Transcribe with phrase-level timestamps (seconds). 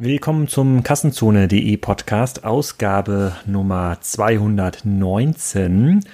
[0.00, 6.04] Willkommen zum Kassenzone.de Podcast, Ausgabe Nummer 219.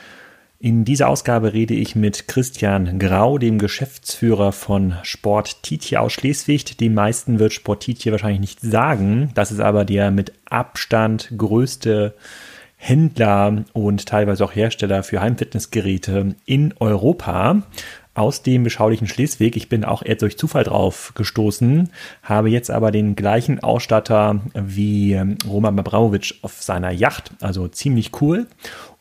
[0.59, 6.79] In dieser Ausgabe rede ich mit Christian Grau, dem Geschäftsführer von Sport Tietje aus Schleswig.
[6.79, 9.31] Den meisten wird Sport Tietje wahrscheinlich nicht sagen.
[9.35, 12.15] Das ist aber der mit Abstand größte
[12.77, 17.63] Händler und teilweise auch Hersteller für Heimfitnessgeräte in Europa
[18.15, 19.57] aus dem beschaulichen Schleswig.
[19.57, 21.91] Ich bin auch eher durch Zufall drauf gestoßen,
[22.23, 28.13] habe jetzt aber den gleichen Ausstatter wie ähm, Roman Abramowitsch auf seiner Yacht, also ziemlich
[28.21, 28.47] cool.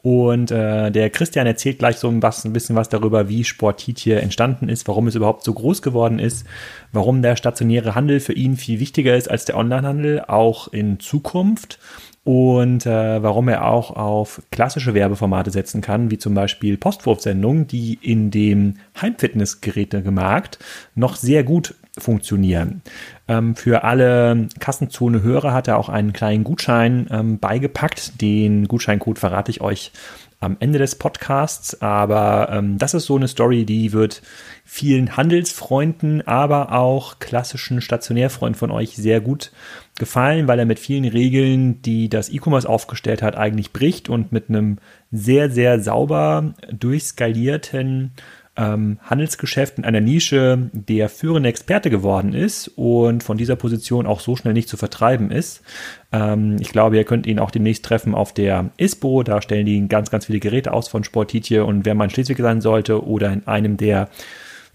[0.02, 4.00] Und äh, der Christian erzählt gleich so ein, was, ein bisschen was darüber, wie Sportit
[4.00, 6.46] hier entstanden ist, warum es überhaupt so groß geworden ist,
[6.92, 11.80] warum der stationäre Handel für ihn viel wichtiger ist als der Onlinehandel, auch in Zukunft
[12.24, 18.00] und äh, warum er auch auf klassische Werbeformate setzen kann, wie zum Beispiel Postwurfsendungen, die
[18.02, 20.58] in dem Heimfitnessgerätemarkt
[20.96, 22.82] noch sehr gut funktionieren.
[23.28, 28.22] Ähm, für alle Kassenzone-Hörer hat er auch einen kleinen Gutschein ähm, beigepackt.
[28.22, 29.92] Den Gutscheincode verrate ich euch
[30.40, 31.82] am Ende des Podcasts.
[31.82, 34.22] Aber ähm, das ist so eine Story, die wird
[34.66, 39.52] vielen Handelsfreunden, aber auch klassischen Stationärfreunden von euch sehr gut
[39.98, 44.50] gefallen, weil er mit vielen Regeln, die das E-Commerce aufgestellt hat, eigentlich bricht und mit
[44.50, 44.80] einem
[45.12, 48.12] sehr, sehr sauber durchskalierten
[48.56, 54.20] ähm, Handelsgeschäft in einer Nische der führende Experte geworden ist und von dieser Position auch
[54.20, 55.64] so schnell nicht zu vertreiben ist.
[56.12, 59.24] Ähm, ich glaube, ihr könnt ihn auch demnächst treffen auf der ISPO.
[59.24, 62.38] Da stellen die ganz, ganz viele Geräte aus von Sportitje und wer mal in Schleswig
[62.38, 64.10] sein sollte oder in einem der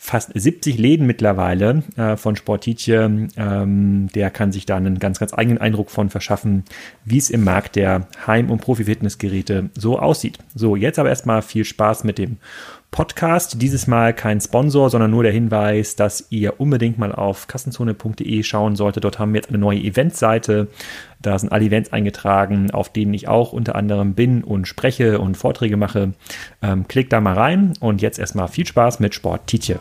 [0.01, 3.29] fast 70 Läden mittlerweile äh, von Sportitje.
[3.37, 6.65] Ähm, der kann sich da einen ganz, ganz eigenen Eindruck von verschaffen,
[7.05, 10.39] wie es im Markt der Heim- und Profi-Fitnessgeräte so aussieht.
[10.55, 12.39] So, jetzt aber erstmal viel Spaß mit dem
[12.91, 13.61] Podcast.
[13.61, 18.77] Dieses Mal kein Sponsor, sondern nur der Hinweis, dass ihr unbedingt mal auf kassenzone.de schauen
[18.77, 19.05] solltet.
[19.05, 20.69] Dort haben wir jetzt eine neue Eventseite.
[21.21, 25.37] Da sind alle Events eingetragen, auf denen ich auch unter anderem bin und spreche und
[25.37, 26.15] Vorträge mache.
[26.63, 29.79] Ähm, klickt da mal rein und jetzt erstmal viel Spaß mit Sport Tietje.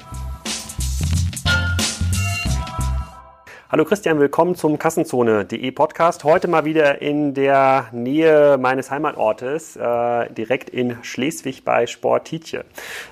[3.69, 6.23] Hallo Christian, willkommen zum Kassenzone.de Podcast.
[6.23, 12.63] Heute mal wieder in der Nähe meines Heimatortes, äh, direkt in Schleswig bei Sportitje.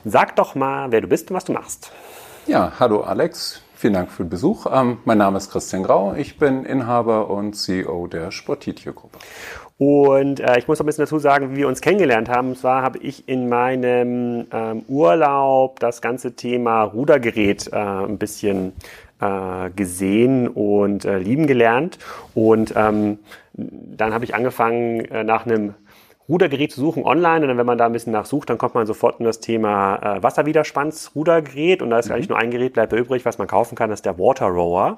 [0.06, 1.92] Sag doch mal, wer du bist und was du machst.
[2.48, 4.66] Ja, hallo Alex, vielen Dank für den Besuch.
[4.72, 9.18] Ähm, mein Name ist Christian Grau, ich bin Inhaber und CEO der Sportitje-Gruppe.
[9.78, 12.52] Und äh, ich muss noch ein bisschen dazu sagen, wie wir uns kennengelernt haben.
[12.52, 18.72] Und zwar habe ich in meinem ähm, Urlaub das ganze Thema Rudergerät äh, ein bisschen
[19.20, 22.00] äh, gesehen und äh, lieben gelernt.
[22.34, 23.20] Und ähm,
[23.54, 25.76] dann habe ich angefangen, äh, nach einem
[26.28, 28.88] Rudergerät zu suchen online und dann, wenn man da ein bisschen nachsucht, dann kommt man
[28.88, 32.14] sofort in das Thema äh, Wasserwiderstandsrudergerät und da ist mhm.
[32.14, 34.98] eigentlich nur ein Gerät bleibt übrig, was man kaufen kann, das ist der Water Rower.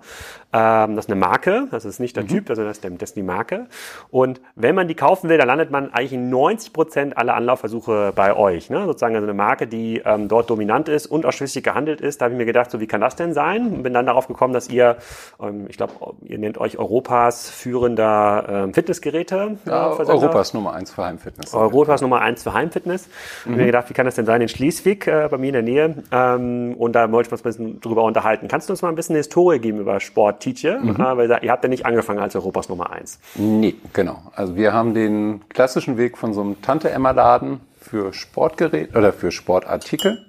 [0.53, 2.29] Ähm, das ist eine Marke, das ist nicht der mhm.
[2.29, 3.67] Typ, also das ist, die Marke.
[4.09, 8.13] Und wenn man die kaufen will, dann landet man eigentlich in 90 Prozent aller Anlaufversuche
[8.15, 8.69] bei euch.
[8.69, 8.85] Ne?
[8.85, 12.21] Sozusagen also eine Marke, die ähm, dort dominant ist und ausschließlich gehandelt ist.
[12.21, 13.67] Da habe ich mir gedacht, so wie kann das denn sein?
[13.67, 14.97] Und bin dann darauf gekommen, dass ihr,
[15.41, 19.57] ähm, ich glaube, ihr nennt euch Europas führender ähm, Fitnessgeräte.
[19.65, 21.53] Ja, Europas Nummer eins für Heimfitness.
[21.53, 23.09] Europas Nummer eins für Heimfitness.
[23.43, 23.51] Mhm.
[23.51, 25.61] Und mir gedacht, wie kann das denn sein in Schleswig, äh, bei mir in der
[25.63, 26.03] Nähe?
[26.11, 28.47] Ähm, und da wollte ich uns ein bisschen drüber unterhalten.
[28.47, 30.79] Kannst du uns mal ein bisschen Historie geben über Sport, Tietje?
[30.79, 30.95] Mhm.
[30.95, 33.19] Äh, weil ihr habt ja nicht angefangen als Europas Nummer eins.
[33.35, 34.21] Nee, genau.
[34.35, 40.25] Also wir haben den klassischen Weg von so einem Tante-Emma-Laden für Sportgerät oder für Sportartikel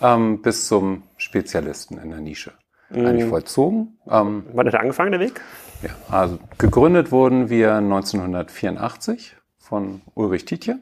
[0.00, 2.52] ähm, bis zum Spezialisten in der Nische.
[2.90, 3.06] Mhm.
[3.06, 3.98] Eigentlich vollzogen.
[4.08, 5.40] Ähm, Wann hat er angefangen, der Weg?
[5.82, 10.78] Ja, also gegründet wurden wir 1984 von Ulrich Tietje.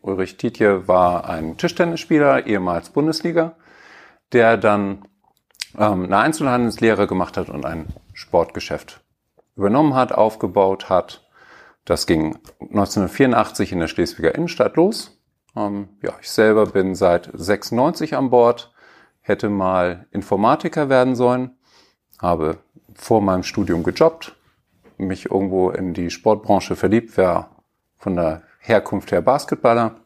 [0.00, 3.52] Ulrich Tietje war ein Tischtennisspieler, ehemals Bundesliga,
[4.32, 5.02] der dann
[5.78, 9.00] ähm, eine Einzelhandelslehre gemacht hat und ein Sportgeschäft
[9.56, 11.26] übernommen hat, aufgebaut hat.
[11.84, 15.18] Das ging 1984 in der Schleswiger Innenstadt los.
[15.54, 18.72] Ähm, ja, ich selber bin seit 96 an Bord,
[19.20, 21.56] hätte mal Informatiker werden sollen,
[22.20, 22.58] habe
[22.94, 24.36] vor meinem Studium gejobbt,
[24.98, 27.48] mich irgendwo in die Sportbranche verliebt, wäre
[27.98, 29.96] von der Herkunft her Basketballer.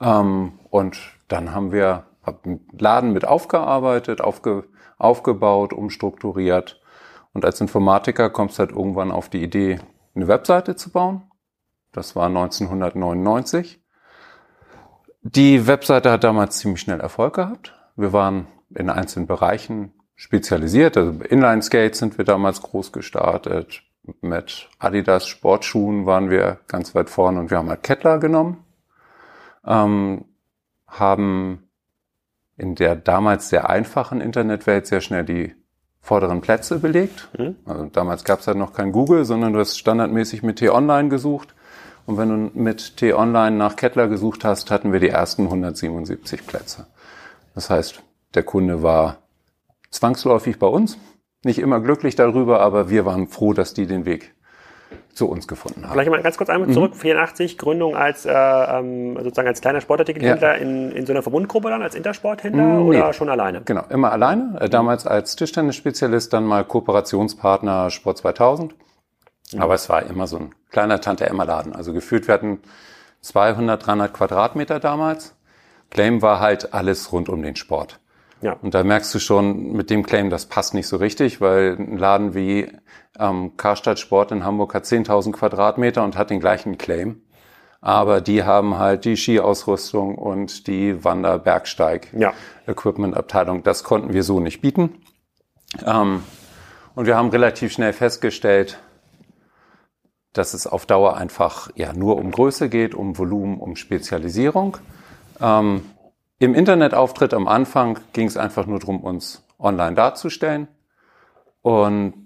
[0.00, 0.98] Ähm, und
[1.28, 4.64] dann haben wir hab einen Laden mit aufgearbeitet, aufge,
[4.98, 6.80] aufgebaut, umstrukturiert.
[7.32, 9.80] Und als Informatiker kommst du halt irgendwann auf die Idee,
[10.14, 11.22] eine Webseite zu bauen.
[11.92, 13.80] Das war 1999.
[15.22, 17.74] Die Webseite hat damals ziemlich schnell Erfolg gehabt.
[17.96, 20.96] Wir waren in einzelnen Bereichen spezialisiert.
[20.96, 23.82] Also Inline Skates sind wir damals groß gestartet
[24.20, 28.64] mit Adidas Sportschuhen waren wir ganz weit vorne und wir haben halt Kettler genommen,
[29.64, 30.26] ähm,
[30.86, 31.63] haben
[32.56, 35.54] in der damals sehr einfachen Internetwelt sehr schnell die
[36.00, 37.30] vorderen Plätze belegt.
[37.38, 37.56] Mhm.
[37.64, 41.54] Also damals gab es halt noch kein Google, sondern du hast standardmäßig mit T-Online gesucht.
[42.06, 46.86] Und wenn du mit T-Online nach Kettler gesucht hast, hatten wir die ersten 177 Plätze.
[47.54, 48.02] Das heißt,
[48.34, 49.18] der Kunde war
[49.90, 50.98] zwangsläufig bei uns.
[51.44, 54.34] Nicht immer glücklich darüber, aber wir waren froh, dass die den Weg
[55.14, 55.92] zu uns gefunden haben.
[55.92, 56.98] Vielleicht mal ganz kurz einmal zurück, mhm.
[56.98, 60.60] 84, Gründung als äh, ähm, sozusagen als kleiner Sportartikelhändler ja.
[60.60, 62.82] in, in so einer Verbundgruppe dann, als Intersporthändler nee.
[62.82, 63.62] oder schon alleine?
[63.64, 64.58] Genau, immer alleine.
[64.60, 68.74] Äh, damals als Tischtennis-Spezialist, dann mal Kooperationspartner Sport 2000.
[69.52, 69.60] Mhm.
[69.60, 71.74] Aber es war immer so ein kleiner Tante-Emma-Laden.
[71.74, 72.60] Also gefühlt, wir hatten
[73.20, 75.36] 200, 300 Quadratmeter damals.
[75.90, 78.00] Claim war halt alles rund um den Sport.
[78.40, 78.56] Ja.
[78.60, 81.96] Und da merkst du schon mit dem Claim, das passt nicht so richtig, weil ein
[81.96, 82.70] Laden wie
[83.18, 87.20] ähm, Karstadt Sport in Hamburg hat 10.000 Quadratmeter und hat den gleichen Claim.
[87.80, 93.62] Aber die haben halt die Skiausrüstung und die Wander-Bergsteig-Equipment-Abteilung.
[93.62, 95.02] Das konnten wir so nicht bieten.
[95.84, 96.22] Ähm,
[96.94, 98.78] und wir haben relativ schnell festgestellt,
[100.32, 104.78] dass es auf Dauer einfach ja nur um Größe geht, um Volumen, um Spezialisierung.
[105.40, 105.82] Ähm,
[106.38, 110.68] im Internetauftritt am Anfang ging es einfach nur darum, uns online darzustellen.
[111.62, 112.23] Und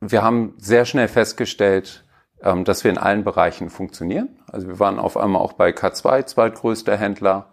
[0.00, 2.04] wir haben sehr schnell festgestellt,
[2.42, 4.28] ähm, dass wir in allen Bereichen funktionieren.
[4.50, 7.46] Also wir waren auf einmal auch bei K2, zweitgrößter Händler.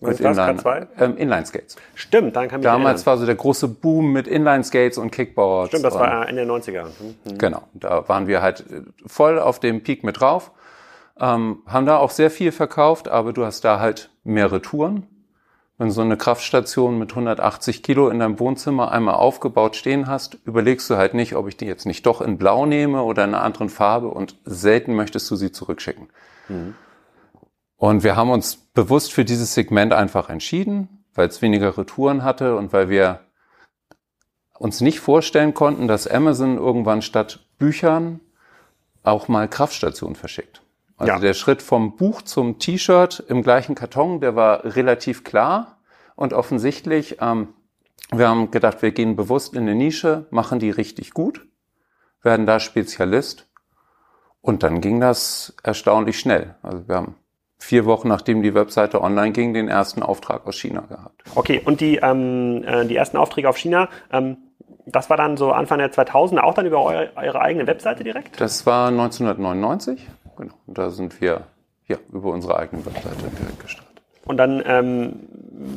[0.00, 0.86] Was mit Inline, K2?
[0.98, 1.76] Ähm, Inline-Skates.
[1.94, 5.68] Stimmt, dann kam ich Damals war so der große Boom mit Inline-Skates und Kickboards.
[5.68, 6.84] Stimmt, das war Ende der 90er.
[6.84, 7.36] Mhm.
[7.36, 8.64] Genau, da waren wir halt
[9.04, 10.52] voll auf dem Peak mit drauf.
[11.18, 15.06] Ähm, haben da auch sehr viel verkauft, aber du hast da halt mehrere Touren.
[15.80, 20.36] Wenn du so eine Kraftstation mit 180 Kilo in deinem Wohnzimmer einmal aufgebaut stehen hast,
[20.44, 23.30] überlegst du halt nicht, ob ich die jetzt nicht doch in Blau nehme oder in
[23.32, 26.10] einer anderen Farbe und selten möchtest du sie zurückschicken.
[26.50, 26.74] Mhm.
[27.76, 32.56] Und wir haben uns bewusst für dieses Segment einfach entschieden, weil es weniger Retouren hatte
[32.56, 33.20] und weil wir
[34.58, 38.20] uns nicht vorstellen konnten, dass Amazon irgendwann statt Büchern
[39.02, 40.60] auch mal Kraftstationen verschickt.
[41.00, 41.18] Also ja.
[41.18, 45.78] der Schritt vom Buch zum T-Shirt im gleichen Karton, der war relativ klar
[46.14, 47.16] und offensichtlich.
[47.22, 47.48] Ähm,
[48.12, 51.46] wir haben gedacht, wir gehen bewusst in eine Nische, machen die richtig gut,
[52.22, 53.48] werden da Spezialist
[54.42, 56.54] und dann ging das erstaunlich schnell.
[56.62, 57.14] Also wir haben
[57.56, 61.22] vier Wochen nachdem die Webseite online ging, den ersten Auftrag aus China gehabt.
[61.34, 64.36] Okay, und die, ähm, äh, die ersten Aufträge auf China, ähm,
[64.86, 68.40] das war dann so Anfang der 2000er auch dann über eure, eure eigene Webseite direkt?
[68.40, 70.06] Das war 1999.
[70.40, 70.54] Genau.
[70.66, 71.42] Und da sind wir
[71.86, 73.90] ja, über unsere eigene Webseite direkt gestartet.
[74.24, 75.14] Und dann, ähm,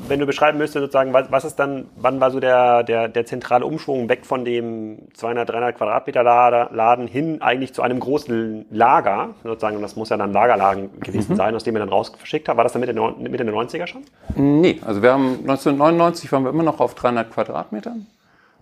[0.07, 3.25] wenn du beschreiben müsstest, sozusagen, was, was ist dann, wann war so der, der, der
[3.25, 6.23] zentrale Umschwung weg von dem 200, 300 Quadratmeter
[6.71, 11.33] Laden hin eigentlich zu einem großen Lager, sozusagen, und das muss ja dann Lagerlagen gewesen
[11.33, 11.37] mhm.
[11.37, 12.57] sein, aus dem ihr dann raus verschickt habt.
[12.57, 14.03] War das dann Mitte, Mitte der 90er schon?
[14.35, 18.05] Nee, also wir haben 1999 waren wir immer noch auf 300 Quadratmetern.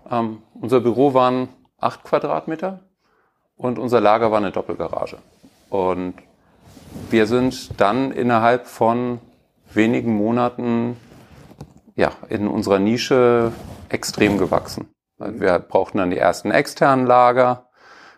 [0.09, 1.49] Ähm, unser Büro waren
[1.79, 2.79] 8 Quadratmeter
[3.57, 5.17] und unser Lager war eine Doppelgarage.
[5.71, 6.15] Und
[7.09, 9.21] wir sind dann innerhalb von
[9.73, 10.97] wenigen Monaten
[11.95, 13.53] ja, in unserer Nische
[13.87, 14.89] extrem gewachsen.
[15.17, 17.69] Wir brauchten dann die ersten externen Lager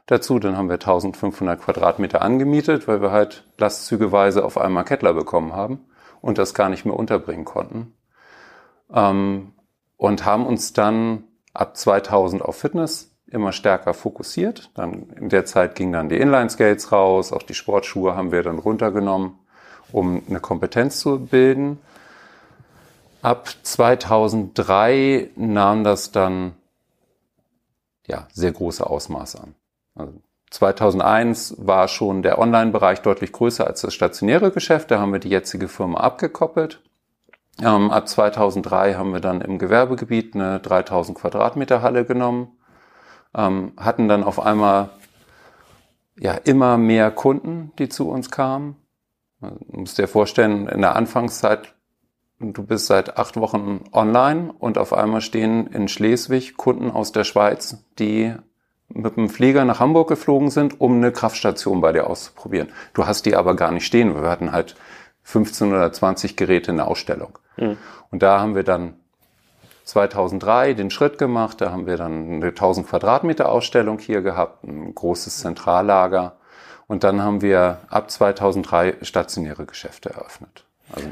[0.08, 0.40] dazu.
[0.40, 5.86] Dann haben wir 1500 Quadratmeter angemietet, weil wir halt lastzügeweise auf einmal Kettler bekommen haben
[6.22, 7.94] und das gar nicht mehr unterbringen konnten.
[8.92, 9.54] Ähm,
[9.96, 14.70] und haben uns dann ab 2000 auf Fitness immer stärker fokussiert.
[14.76, 18.60] Dann in der Zeit gingen dann die Inline-Skates raus, auch die Sportschuhe haben wir dann
[18.60, 19.34] runtergenommen,
[19.92, 21.80] um eine Kompetenz zu bilden.
[23.22, 26.54] Ab 2003 nahm das dann
[28.06, 29.56] ja, sehr große Ausmaße an.
[29.96, 30.14] Also
[30.52, 34.92] 2001 war schon der Online-Bereich deutlich größer als das stationäre Geschäft.
[34.92, 36.84] Da haben wir die jetzige Firma abgekoppelt.
[37.62, 42.52] Ähm, ab 2003 haben wir dann im Gewerbegebiet eine 3000 Quadratmeter Halle genommen
[43.36, 44.90] ähm, hatten dann auf einmal
[46.20, 48.76] ja immer mehr Kunden, die zu uns kamen.
[49.42, 51.74] Du musst dir vorstellen, in der Anfangszeit,
[52.40, 57.24] du bist seit acht Wochen online und auf einmal stehen in Schleswig Kunden aus der
[57.24, 58.34] Schweiz, die
[58.88, 62.70] mit dem Flieger nach Hamburg geflogen sind, um eine Kraftstation bei dir auszuprobieren.
[62.94, 64.16] Du hast die aber gar nicht stehen.
[64.16, 64.76] Wir hatten halt
[65.24, 67.40] 15 oder 20 Geräte in der Ausstellung.
[67.58, 67.78] Mhm.
[68.12, 68.96] Und da haben wir dann
[69.84, 71.62] 2003 den Schritt gemacht.
[71.62, 76.38] Da haben wir dann eine 1000 Quadratmeter Ausstellung hier gehabt, ein großes Zentrallager.
[76.88, 80.66] Und dann haben wir ab 2003 stationäre Geschäfte eröffnet.
[80.94, 81.10] Also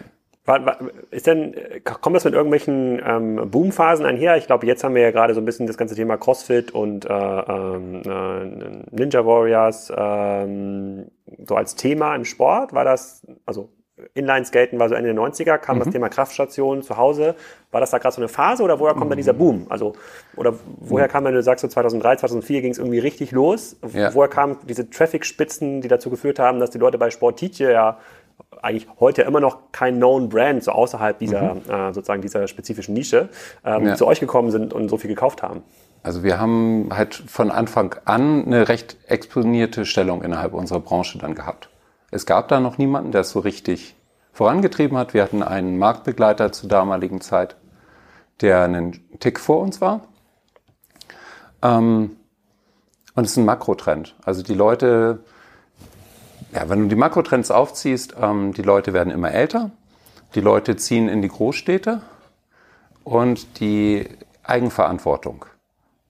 [1.12, 4.38] ist denn, kommt das mit irgendwelchen ähm, Boomphasen einher?
[4.38, 7.06] Ich glaube, jetzt haben wir ja gerade so ein bisschen das ganze Thema CrossFit und
[7.06, 11.12] äh, ähm, äh, Ninja Warriors ähm,
[11.48, 12.74] so als Thema im Sport.
[12.74, 13.70] War das, also
[14.14, 15.84] Inline-Skaten war so Ende der 90er, kam mhm.
[15.84, 17.36] das Thema Kraftstation zu Hause.
[17.72, 19.12] War das da gerade so eine Phase oder woher kommt mhm.
[19.12, 19.68] da dieser Boom?
[19.70, 19.94] Also,
[20.36, 21.12] oder woher mhm.
[21.12, 23.78] kam, wenn du sagst, so 2003, 2004 ging es irgendwie richtig los?
[23.94, 24.14] Ja.
[24.14, 27.98] Woher kamen diese Traffic-Spitzen, die dazu geführt haben, dass die Leute bei Sportitje ja
[28.62, 31.70] eigentlich heute immer noch kein known Brand, so außerhalb dieser, mhm.
[31.70, 33.30] äh, sozusagen dieser spezifischen Nische,
[33.66, 33.96] ähm, ja.
[33.96, 35.64] zu euch gekommen sind und so viel gekauft haben?
[36.04, 41.36] Also wir haben halt von Anfang an eine recht exponierte Stellung innerhalb unserer Branche dann
[41.36, 41.70] gehabt.
[42.12, 43.96] Es gab da noch niemanden, der es so richtig
[44.34, 45.14] vorangetrieben hat.
[45.14, 47.56] Wir hatten einen Marktbegleiter zur damaligen Zeit,
[48.42, 50.02] der einen Tick vor uns war.
[51.62, 52.18] Ähm,
[53.16, 54.16] und es ist ein Makrotrend.
[54.26, 55.24] Also die Leute,
[56.54, 59.72] ja, wenn du die Makrotrends aufziehst, ähm, die Leute werden immer älter,
[60.36, 62.02] die Leute ziehen in die Großstädte
[63.04, 64.08] und die
[64.44, 65.46] Eigenverantwortung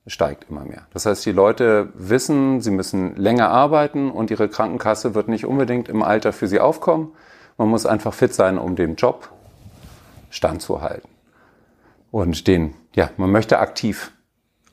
[0.07, 0.87] steigt immer mehr.
[0.93, 5.89] Das heißt, die Leute wissen, sie müssen länger arbeiten und ihre Krankenkasse wird nicht unbedingt
[5.89, 7.13] im Alter für sie aufkommen.
[7.57, 9.29] Man muss einfach fit sein, um dem Job
[10.29, 11.09] standzuhalten.
[12.09, 14.11] Und den, ja, man möchte aktiv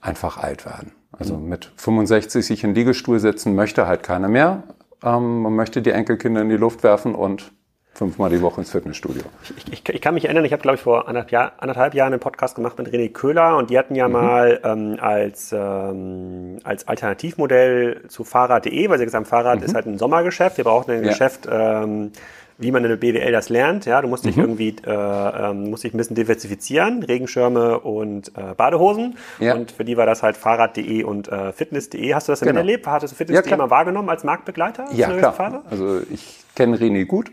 [0.00, 0.92] einfach alt werden.
[1.12, 1.49] Also mhm.
[1.49, 4.62] mit 65 sich in den Liegestuhl setzen möchte halt keiner mehr.
[5.02, 7.52] Ähm, man möchte die Enkelkinder in die Luft werfen und
[7.98, 9.22] fünfmal die Woche ins Fitnessstudio.
[9.56, 12.12] Ich, ich, ich kann mich erinnern, ich habe, glaube ich, vor anderthalb, Jahr, anderthalb, Jahren
[12.12, 14.12] einen Podcast gemacht mit René Köhler und die hatten ja mhm.
[14.12, 19.64] mal ähm, als, ähm, als Alternativmodell zu Fahrrad.de, weil sie gesagt haben, Fahrrad mhm.
[19.64, 21.10] ist halt ein Sommergeschäft, wir brauchen ein ja.
[21.10, 22.12] Geschäft, ähm,
[22.56, 23.86] wie man in der BWL das lernt.
[23.86, 24.42] Ja, du musst dich mhm.
[24.42, 29.16] irgendwie, äh, ähm, musst dich ein bisschen diversifizieren, Regenschirme und äh, Badehosen.
[29.38, 29.54] Ja.
[29.54, 32.14] Und für die war das halt Fahrrad.de und äh, Fitness.de.
[32.14, 32.58] Hast du das genau.
[32.58, 32.86] erlebt?
[32.86, 34.86] Hattest du Fitness.de ja, mal wahrgenommen als Marktbegleiter?
[34.92, 35.32] Ja, klar.
[35.32, 35.62] Phase?
[35.70, 37.30] Also ich kenne René gut.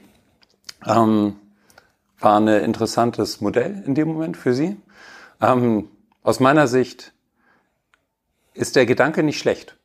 [0.86, 1.36] Ähm,
[2.20, 4.77] war ein interessantes Modell in dem Moment für Sie.
[5.42, 5.89] Ähm,
[6.24, 7.13] aus meiner Sicht
[8.54, 9.77] ist der Gedanke nicht schlecht,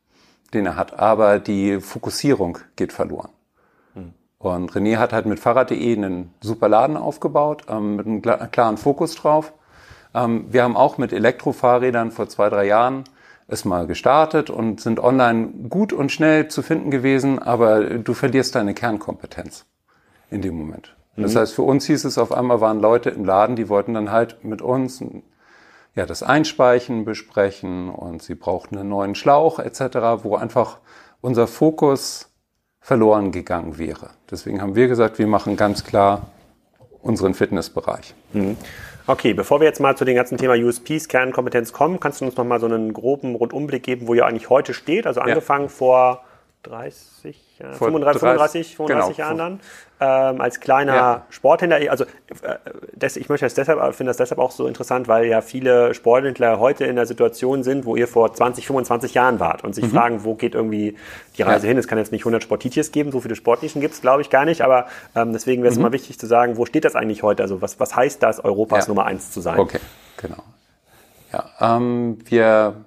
[0.55, 3.31] den er hat, aber die Fokussierung geht verloren.
[3.95, 4.15] Hm.
[4.39, 9.15] Und René hat halt mit Fahrrad.de einen super Laden aufgebaut, ähm, mit einem klaren Fokus
[9.17, 9.53] drauf.
[10.15, 13.05] Ähm, wir haben auch mit Elektrofahrrädern vor zwei, drei Jahren
[13.49, 18.55] es mal gestartet und sind online gut und schnell zu finden gewesen, aber du verlierst
[18.55, 19.67] deine Kernkompetenz
[20.31, 20.97] in dem Moment.
[21.17, 21.23] Mhm.
[21.23, 24.11] Das heißt, für uns hieß es auf einmal, waren Leute im Laden, die wollten dann
[24.11, 25.03] halt mit uns
[25.95, 30.79] ja, das Einspeichen besprechen und sie brauchten einen neuen Schlauch etc., wo einfach
[31.21, 32.31] unser Fokus
[32.81, 34.11] verloren gegangen wäre.
[34.31, 36.31] Deswegen haben wir gesagt, wir machen ganz klar
[37.03, 38.15] unseren Fitnessbereich.
[38.33, 38.57] Mhm.
[39.07, 42.37] Okay, bevor wir jetzt mal zu dem ganzen Thema USPs, Kernkompetenz kommen, kannst du uns
[42.37, 45.07] noch mal so einen groben Rundumblick geben, wo ihr eigentlich heute steht?
[45.07, 45.71] Also angefangen ja.
[45.71, 46.25] vor
[46.63, 49.61] 30, äh, 35, 35, 35 genau, Jahren dann,
[50.01, 51.27] ähm, als kleiner ja.
[51.29, 51.91] Sporthändler.
[51.91, 52.57] Also äh,
[52.95, 56.59] das, ich möchte das deshalb, finde das deshalb auch so interessant, weil ja viele Sporthändler
[56.59, 59.91] heute in der Situation sind, wo ihr vor 20, 25 Jahren wart und sich mhm.
[59.91, 60.97] fragen, wo geht irgendwie
[61.37, 61.69] die Reise ja.
[61.69, 61.79] hin?
[61.79, 64.45] Es kann jetzt nicht 100 Sportitiers geben, so viele Sportnischen gibt es, glaube ich, gar
[64.45, 65.85] nicht, aber ähm, deswegen wäre es mhm.
[65.85, 67.43] mal wichtig zu sagen, wo steht das eigentlich heute?
[67.43, 68.89] Also was, was heißt das, Europas ja.
[68.89, 69.59] Nummer eins zu sein?
[69.59, 69.81] Okay,
[70.17, 70.43] genau.
[71.33, 72.85] Ja, ähm, wir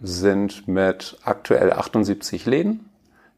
[0.00, 2.89] sind mit aktuell 78 Läden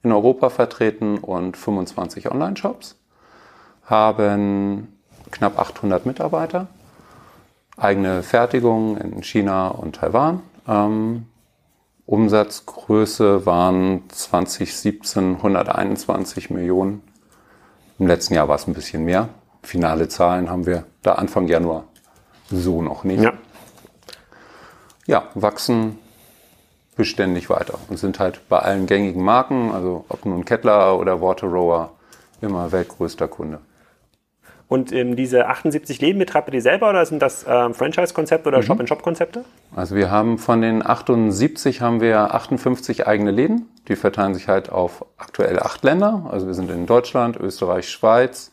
[0.02, 2.97] in Europa vertreten und 25 Online-Shops,
[3.85, 4.99] haben
[5.30, 6.68] knapp 800 Mitarbeiter,
[7.76, 10.42] eigene Fertigung in China und Taiwan.
[10.68, 11.26] Ähm,
[12.06, 17.02] Umsatzgröße waren 2017 121 Millionen.
[17.99, 19.28] Im letzten Jahr war es ein bisschen mehr.
[19.62, 21.85] Finale Zahlen haben wir da Anfang Januar
[22.50, 23.23] so noch nicht.
[23.23, 23.32] Ja,
[25.06, 25.99] ja wachsen
[26.97, 31.93] beständig weiter und sind halt bei allen gängigen Marken, also ob nun Kettler oder Waterrower,
[32.41, 33.61] immer weltgrößter Kunde.
[34.69, 38.59] Und ähm, diese 78 Läden betreibt ihr die selber oder sind das ähm, Franchise-Konzepte oder
[38.59, 38.63] mhm.
[38.63, 39.45] Shop-in-Shop-Konzepte?
[39.77, 43.69] Also wir haben von den 78 haben wir 58 eigene Läden.
[43.89, 46.27] Die verteilen sich halt auf aktuell acht Länder.
[46.31, 48.51] Also wir sind in Deutschland, Österreich, Schweiz,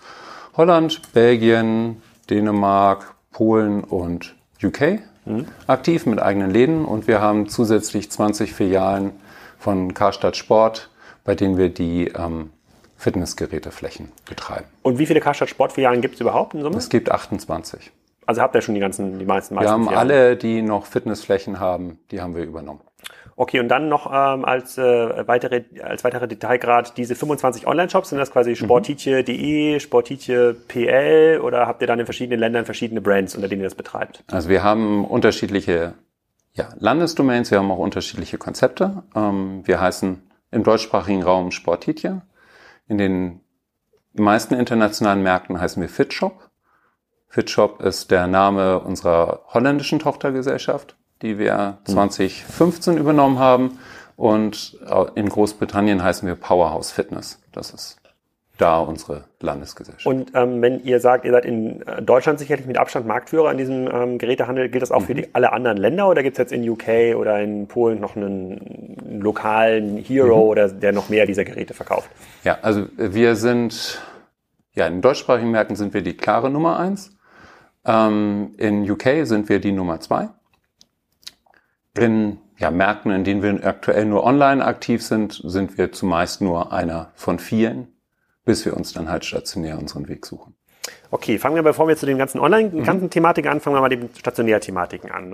[0.57, 5.45] Holland, Belgien, Dänemark, Polen und UK mhm.
[5.67, 9.11] aktiv mit eigenen Läden und wir haben zusätzlich 20 Filialen
[9.57, 10.89] von Karstadt Sport,
[11.23, 12.51] bei denen wir die ähm,
[12.97, 14.65] Fitnessgeräteflächen betreiben.
[14.81, 16.77] Und wie viele Karstadt Sportfilialen gibt es überhaupt in Summe?
[16.77, 17.91] Es gibt 28.
[18.25, 20.11] Also habt ihr schon die ganzen, die meisten, meisten Wir haben Filialen?
[20.11, 22.81] alle, die noch Fitnessflächen haben, die haben wir übernommen.
[23.35, 28.17] Okay, und dann noch ähm, als, äh, weitere, als weitere Detailgrad diese 25 Online-Shops, sind
[28.17, 29.79] das quasi sportitje.de, mhm.
[29.79, 34.23] sportitje.pl oder habt ihr dann in verschiedenen Ländern verschiedene Brands, unter denen ihr das betreibt?
[34.27, 35.93] Also wir haben unterschiedliche
[36.53, 39.03] ja, Landesdomains, wir haben auch unterschiedliche Konzepte.
[39.15, 40.21] Ähm, wir heißen
[40.51, 42.21] im deutschsprachigen Raum Sportitje.
[42.89, 43.39] In den
[44.13, 46.49] meisten internationalen Märkten heißen wir Fitshop.
[47.29, 52.99] Fitshop ist der Name unserer holländischen Tochtergesellschaft die wir 2015 mhm.
[52.99, 53.79] übernommen haben.
[54.15, 54.77] Und
[55.15, 57.39] in Großbritannien heißen wir Powerhouse Fitness.
[57.53, 57.99] Das ist
[58.59, 60.05] da unsere Landesgesellschaft.
[60.05, 63.57] Und ähm, wenn ihr sagt, ihr seid in äh, Deutschland sicherlich mit Abstand Marktführer in
[63.57, 65.05] diesem ähm, Gerätehandel, gilt das auch mhm.
[65.05, 68.15] für die, alle anderen Länder oder gibt es jetzt in UK oder in Polen noch
[68.15, 70.49] einen, einen lokalen Hero mhm.
[70.49, 72.09] oder der noch mehr dieser Geräte verkauft?
[72.43, 74.01] Ja, also wir sind,
[74.73, 77.15] ja, in deutschsprachigen Märkten sind wir die klare Nummer eins.
[77.85, 80.29] Ähm, in UK sind wir die Nummer zwei.
[82.01, 86.73] In ja, Märkten, in denen wir aktuell nur online aktiv sind, sind wir zumeist nur
[86.73, 87.87] einer von vielen
[88.49, 90.55] bis wir uns dann halt stationär unseren Weg suchen.
[91.11, 93.55] Okay, fangen wir, bevor wir zu den ganzen Online-Thematiken mhm.
[93.55, 95.29] anfangen, wir mal mit den Stationär-Thematiken an.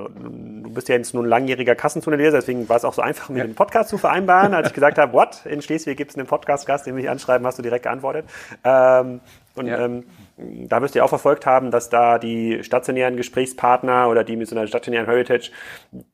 [0.64, 3.38] Du bist ja jetzt nun ein langjähriger Kassentunnelleser, deswegen war es auch so einfach, mit
[3.38, 3.46] ja.
[3.46, 4.54] dem Podcast zu vereinbaren.
[4.54, 7.58] Als ich gesagt habe, what, in Schleswig gibt es einen Podcast-Gast, den wir anschreiben, hast
[7.58, 8.26] du direkt geantwortet.
[8.66, 9.22] Ähm,
[9.56, 9.86] und ja.
[9.86, 10.04] ähm,
[10.38, 14.50] da wirst du ja auch verfolgt haben, dass da die stationären Gesprächspartner oder die mit
[14.50, 15.52] so einer stationären Heritage,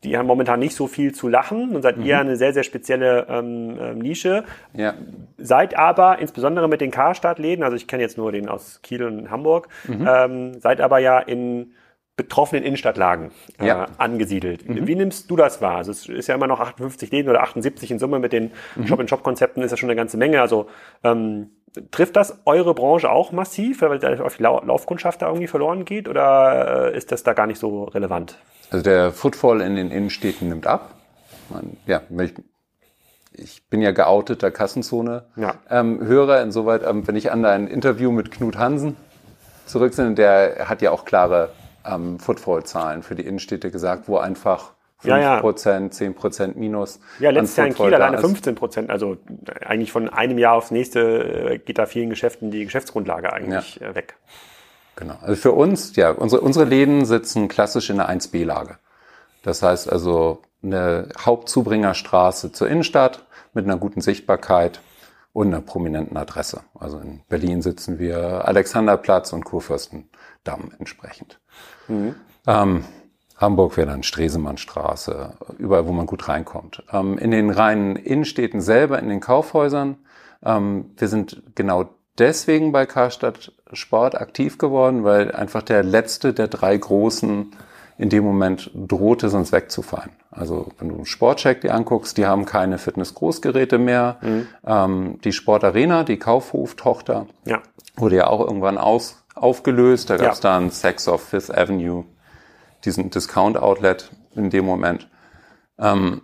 [0.03, 2.05] die haben momentan nicht so viel zu lachen und seid mhm.
[2.05, 4.43] eher eine sehr, sehr spezielle ähm, ähm, Nische.
[4.73, 4.93] Ja.
[5.37, 9.31] Seid aber, insbesondere mit den Karstadt-Läden, also ich kenne jetzt nur den aus Kiel und
[9.31, 10.07] Hamburg, mhm.
[10.07, 11.73] ähm, seid aber ja in
[12.15, 13.87] betroffenen Innenstadtlagen äh, ja.
[13.97, 14.69] angesiedelt.
[14.69, 14.85] Mhm.
[14.85, 15.77] Wie nimmst du das wahr?
[15.77, 18.85] Also es ist ja immer noch 58 Läden oder 78 in Summe mit den mhm.
[18.85, 20.41] Shop-in-Shop-Konzepten ist ja schon eine ganze Menge.
[20.41, 20.67] Also
[21.03, 21.49] ähm,
[21.91, 26.09] Trifft das eure Branche auch massiv, weil da auf die Laufkundschaft da irgendwie verloren geht
[26.09, 28.37] oder äh, ist das da gar nicht so relevant?
[28.71, 30.95] Also der Footfall in den Innenstädten nimmt ab.
[31.49, 32.33] Man, ja, ich,
[33.33, 35.23] ich bin ja geouteter Kassenzone.
[35.35, 35.55] Ja.
[35.69, 38.95] Ähm, Hörer, insoweit, ähm, wenn ich an ein Interview mit Knut Hansen
[39.65, 41.49] zurück sind, der hat ja auch klare
[41.85, 45.39] ähm, Footfall-Zahlen für die Innenstädte gesagt, wo einfach 5 ja, ja.
[45.39, 46.99] Prozent, 10 Prozent minus.
[47.19, 48.89] Ja, letztes Jahr in Kiel alleine 15 Prozent.
[48.89, 49.17] Also
[49.65, 53.87] eigentlich von einem Jahr aufs nächste äh, geht da vielen Geschäften die Geschäftsgrundlage eigentlich ja.
[53.87, 54.15] Äh, weg.
[54.95, 55.15] Genau.
[55.21, 58.77] Also für uns, ja, unsere, unsere Läden sitzen klassisch in der 1B-Lage.
[59.41, 64.81] Das heißt also eine Hauptzubringerstraße zur Innenstadt mit einer guten Sichtbarkeit
[65.33, 66.61] und einer prominenten Adresse.
[66.79, 71.39] Also in Berlin sitzen wir Alexanderplatz und Kurfürstendamm entsprechend.
[71.87, 72.15] Mhm.
[72.45, 72.85] Ähm,
[73.41, 76.83] Hamburg wäre dann Stresemannstraße, überall, wo man gut reinkommt.
[76.93, 79.97] Ähm, in den reinen Innenstädten selber, in den Kaufhäusern,
[80.45, 86.47] ähm, wir sind genau deswegen bei Karstadt Sport aktiv geworden, weil einfach der letzte der
[86.47, 87.51] drei großen
[87.97, 90.11] in dem Moment drohte, sonst wegzufallen.
[90.31, 94.17] Also wenn du Sportcheck dir anguckst, die haben keine Fitness-Großgeräte mehr.
[94.21, 94.47] Mhm.
[94.65, 97.59] Ähm, die Sportarena, die Kaufhof-Tochter, ja.
[97.95, 100.09] wurde ja auch irgendwann aus, aufgelöst.
[100.09, 100.51] Da gab es ja.
[100.51, 102.05] dann Sex of Fifth Avenue
[102.85, 105.09] diesen Discount-Outlet in dem Moment.
[105.77, 106.23] Ähm,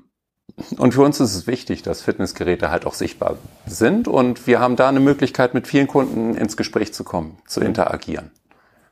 [0.78, 4.76] und für uns ist es wichtig, dass Fitnessgeräte halt auch sichtbar sind und wir haben
[4.76, 8.32] da eine Möglichkeit, mit vielen Kunden ins Gespräch zu kommen, zu interagieren.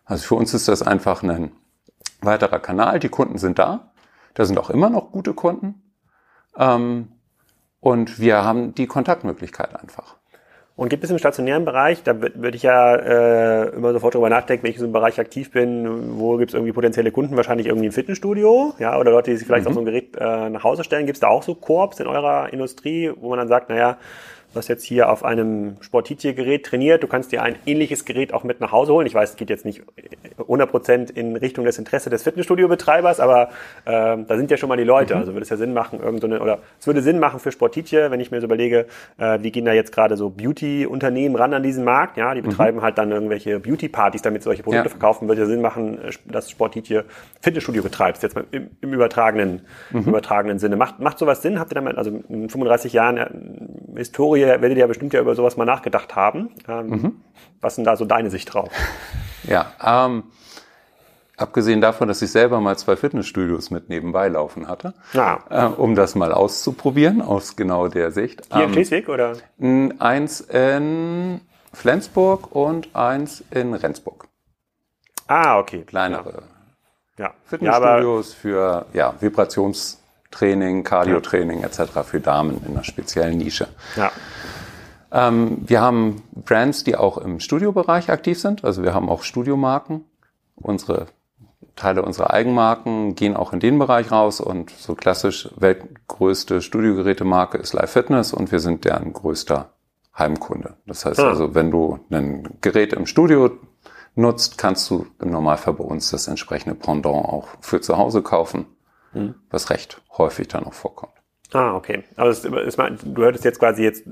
[0.04, 1.52] Also für uns ist das einfach ein
[2.22, 3.00] weiterer Kanal.
[3.00, 3.92] Die Kunden sind da.
[4.36, 5.82] Da sind auch immer noch gute Kunden.
[6.58, 7.12] Ähm,
[7.80, 10.18] und wir haben die Kontaktmöglichkeit einfach.
[10.78, 14.64] Und gibt es im stationären Bereich, da würde ich ja äh, immer sofort drüber nachdenken,
[14.64, 17.38] wenn ich in so einem Bereich aktiv bin, wo gibt es irgendwie potenzielle Kunden?
[17.38, 19.72] Wahrscheinlich irgendwie ein Fitnessstudio, ja, oder Leute, die sich vielleicht mhm.
[19.72, 21.06] auch so ein Gerät äh, nach Hause stellen.
[21.06, 23.98] Gibt es da auch so Korps in eurer Industrie, wo man dann sagt, naja,
[24.56, 27.04] Du hast jetzt hier auf einem Sportitie-Gerät trainiert.
[27.04, 29.06] Du kannst dir ein ähnliches Gerät auch mit nach Hause holen.
[29.06, 29.84] Ich weiß, es geht jetzt nicht
[30.38, 33.50] 100% in Richtung des Interesse des Fitnessstudio-Betreibers, aber
[33.86, 35.14] ähm, da sind ja schon mal die Leute.
[35.14, 35.20] Mhm.
[35.20, 38.22] Also würde es ja Sinn machen, irgendeine, oder es würde Sinn machen für Sportitie, wenn
[38.22, 38.86] ich mir so überlege,
[39.18, 42.16] äh, wie gehen da jetzt gerade so Beauty-Unternehmen ran an diesen Markt.
[42.16, 42.48] Ja, die mhm.
[42.48, 42.84] betreiben mhm.
[42.84, 44.90] halt dann irgendwelche Beauty-Partys, damit solche Produkte ja.
[44.90, 45.28] verkaufen.
[45.28, 47.02] Würde ja Sinn machen, äh, dass Sportitie
[47.42, 50.04] Fitnessstudio betreibst, jetzt mal im, im übertragenen, mhm.
[50.04, 50.78] übertragenen Sinne.
[50.78, 51.60] Macht, macht sowas Sinn?
[51.60, 55.22] Habt ihr damit, also in 35 Jahren äh, Historie ihr, werdet ihr ja bestimmt ja
[55.22, 56.56] über sowas mal nachgedacht haben.
[56.68, 57.22] Ähm, mhm.
[57.62, 58.70] Was ist denn da so deine Sicht drauf?
[59.48, 60.24] Ja, ähm,
[61.38, 65.38] abgesehen davon, dass ich selber mal zwei Fitnessstudios mit nebenbei laufen hatte, ah.
[65.52, 68.42] äh, um das mal auszuprobieren, aus genau der Sicht.
[68.52, 69.34] Hier ähm, in Schleswig oder?
[70.00, 71.42] Eins in
[71.74, 74.28] Flensburg und eins in Rendsburg.
[75.28, 75.84] Ah, okay.
[75.84, 76.44] Kleinere
[77.18, 77.26] ja.
[77.26, 77.34] Ja.
[77.46, 80.00] Fitnessstudios ja, für ja, Vibrations-
[80.32, 82.02] Training, Cardio-Training etc.
[82.04, 83.68] für Damen in einer speziellen Nische.
[83.96, 84.12] Ja.
[85.12, 88.66] Ähm, wir haben Brands, die auch im Studiobereich aktiv sind.
[88.66, 90.04] Also wir haben auch Studiomarken.
[90.56, 91.08] Unsere
[91.76, 97.74] Teile unserer Eigenmarken gehen auch in den Bereich raus und so klassisch weltgrößte Studiogerätemarke ist
[97.74, 99.70] Live Fitness und wir sind deren größter
[100.18, 100.76] Heimkunde.
[100.86, 101.28] Das heißt ja.
[101.28, 103.52] also, wenn du ein Gerät im Studio
[104.16, 108.66] nutzt, kannst du im Normalfall bei uns das entsprechende Pendant auch für zu Hause kaufen
[109.16, 109.36] mhm.
[109.50, 111.14] was recht häufig dann auch vorkommt.
[111.54, 112.04] Ah, okay.
[112.16, 114.04] Aber es, es, du hörtest jetzt quasi jetzt,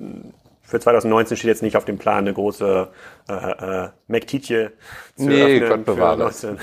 [0.61, 2.89] für 2019 steht jetzt nicht auf dem Plan eine große
[3.27, 4.71] äh, äh, McTeacher
[5.15, 6.57] zu nee, öffnen Gott bewahre für 19,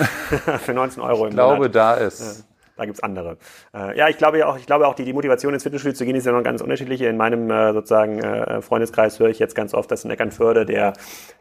[0.59, 1.74] für 19 Euro im Ich glaube, Monat.
[1.74, 2.46] da ist...
[2.81, 3.37] Da gibt's andere.
[3.75, 6.07] Äh, ja, ich glaube ja auch, ich glaube auch, die, die Motivation ins Fitnessstudio zu
[6.07, 7.09] gehen ist ja noch ganz unterschiedliche.
[7.09, 10.95] In meinem äh, sozusagen äh, Freundeskreis höre ich jetzt ganz oft, dass in Eckernförde der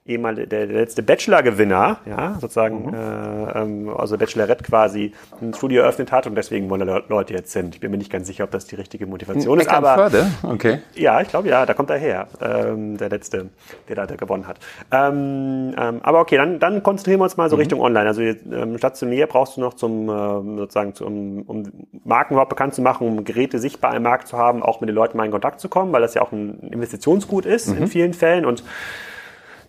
[0.05, 2.93] ehemalige, der, der letzte Bachelor-Gewinner, ja, sozusagen, mhm.
[2.93, 7.53] äh, ähm, also Bachelorette quasi, ein Studio eröffnet hat und deswegen wollen da Leute jetzt
[7.53, 7.75] sind.
[7.75, 10.11] Ich bin mir nicht ganz sicher, ob das die richtige Motivation ist, aber
[10.43, 10.79] okay.
[10.95, 13.47] Ja, ich glaube ja, da kommt er her, ähm, der letzte,
[13.87, 14.59] der da gewonnen hat.
[14.91, 17.61] Ähm, ähm, aber okay, dann, dann konzentrieren wir uns mal so mhm.
[17.61, 18.07] Richtung Online.
[18.07, 21.63] Also ähm, stationär brauchst du noch zum ähm, sozusagen zum, um
[22.03, 24.95] Marken überhaupt bekannt zu machen, um Geräte sichtbar im Markt zu haben, auch mit den
[24.95, 27.83] Leuten mal in Kontakt zu kommen, weil das ja auch ein Investitionsgut ist mhm.
[27.83, 28.63] in vielen Fällen und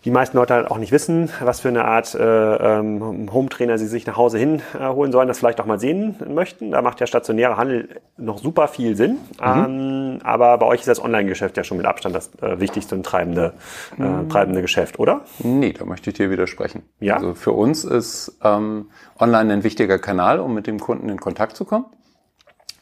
[0.05, 3.87] die meisten Leute halt auch nicht wissen, was für eine Art äh, ähm, Home-Trainer sie
[3.87, 6.71] sich nach Hause hin äh, holen sollen, das vielleicht auch mal sehen möchten.
[6.71, 9.19] Da macht der stationäre Handel noch super viel Sinn.
[9.39, 9.45] Mhm.
[9.45, 13.05] Ähm, aber bei euch ist das Online-Geschäft ja schon mit Abstand das äh, wichtigste und
[13.05, 13.53] treibende,
[13.99, 14.29] äh, mhm.
[14.31, 15.23] treibende Geschäft, oder?
[15.39, 16.83] Nee, da möchte ich dir widersprechen.
[17.01, 17.17] Ja?
[17.17, 18.87] Also für uns ist ähm,
[19.19, 21.85] Online ein wichtiger Kanal, um mit dem Kunden in Kontakt zu kommen.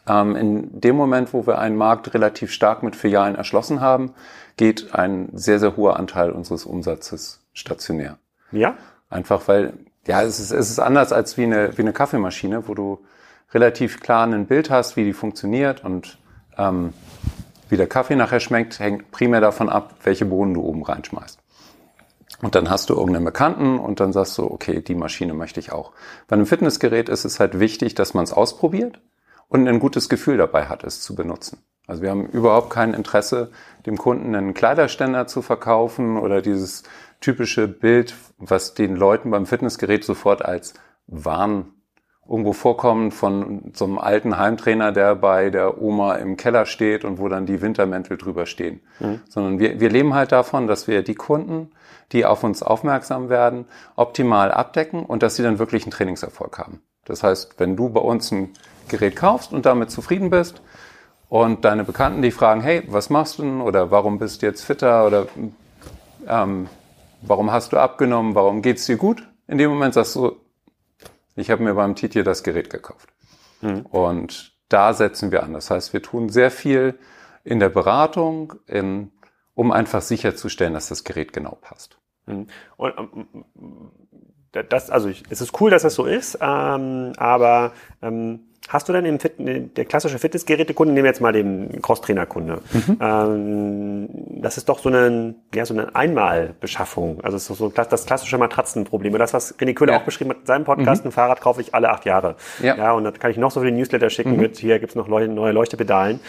[0.09, 4.13] Ähm, in dem Moment, wo wir einen Markt relativ stark mit Filialen erschlossen haben,
[4.59, 8.19] geht ein sehr, sehr hoher Anteil unseres Umsatzes stationär.
[8.53, 8.77] Ja?
[9.09, 9.73] Einfach weil,
[10.07, 12.99] ja, es ist, es ist anders als wie eine, wie eine Kaffeemaschine, wo du
[13.55, 16.19] relativ klar ein Bild hast, wie die funktioniert und
[16.59, 16.93] ähm,
[17.71, 21.39] wie der Kaffee nachher schmeckt, hängt primär davon ab, welche Bohnen du oben reinschmeißt.
[22.43, 25.73] Und dann hast du irgendeinen Bekannten und dann sagst du, okay, die Maschine möchte ich
[25.73, 25.93] auch.
[26.29, 29.01] Bei einem Fitnessgerät ist es halt wichtig, dass man es ausprobiert
[29.49, 31.59] und ein gutes Gefühl dabei hat, es zu benutzen.
[31.89, 33.51] Also wir haben überhaupt kein Interesse,
[33.87, 36.85] dem Kunden einen Kleiderständer zu verkaufen oder dieses
[37.21, 40.75] typische Bild, was den Leuten beim Fitnessgerät sofort als
[41.07, 41.73] Wahn
[42.29, 47.19] irgendwo vorkommen von so einem alten Heimtrainer, der bei der Oma im Keller steht und
[47.19, 48.83] wo dann die Wintermäntel drüber stehen.
[49.01, 49.21] Mhm.
[49.27, 51.71] Sondern wir, wir leben halt davon, dass wir die Kunden,
[52.13, 53.65] die auf uns aufmerksam werden,
[53.97, 56.83] optimal abdecken und dass sie dann wirklich einen Trainingserfolg haben.
[57.07, 58.51] Das heißt, wenn du bei uns ein
[58.89, 60.61] Gerät kaufst und damit zufrieden bist
[61.29, 64.65] und deine Bekannten dich fragen, hey, was machst du denn oder warum bist du jetzt
[64.65, 65.27] fitter oder
[66.27, 66.69] ähm,
[67.23, 69.29] warum hast du abgenommen, warum geht's dir gut?
[69.47, 70.37] In dem Moment sagst du,
[71.37, 73.11] ich habe mir beim Titje das Gerät gekauft.
[73.61, 73.87] Mhm.
[73.87, 75.53] Und da setzen wir an.
[75.53, 76.99] Das heißt, wir tun sehr viel
[77.45, 79.13] in der Beratung, in,
[79.55, 81.99] um einfach sicherzustellen, dass das Gerät genau passt.
[82.27, 82.47] Mhm.
[82.77, 83.91] Und, ähm,
[84.53, 88.93] das, also ich, es ist cool, dass das so ist, ähm, aber ähm, Hast du
[88.93, 92.99] denn im Fit der klassische Fitnessgerätekunde, nehmen wir jetzt mal den Crosstrainer-Kunde, mhm.
[93.01, 94.09] ähm,
[94.43, 97.21] das ist doch so eine, ja, so eine Einmalbeschaffung.
[97.23, 99.15] Also es ist so das klassische Matratzenproblem.
[99.15, 99.99] Und das, was René Köhler ja.
[100.01, 101.09] auch beschrieben hat in seinem Podcast, mhm.
[101.09, 102.37] ein Fahrrad kaufe ich alle acht Jahre.
[102.63, 102.77] Ja.
[102.77, 104.41] ja und da kann ich noch so viele Newsletter schicken mhm.
[104.41, 106.21] mit, hier gibt's noch neue Leuchtepedalen.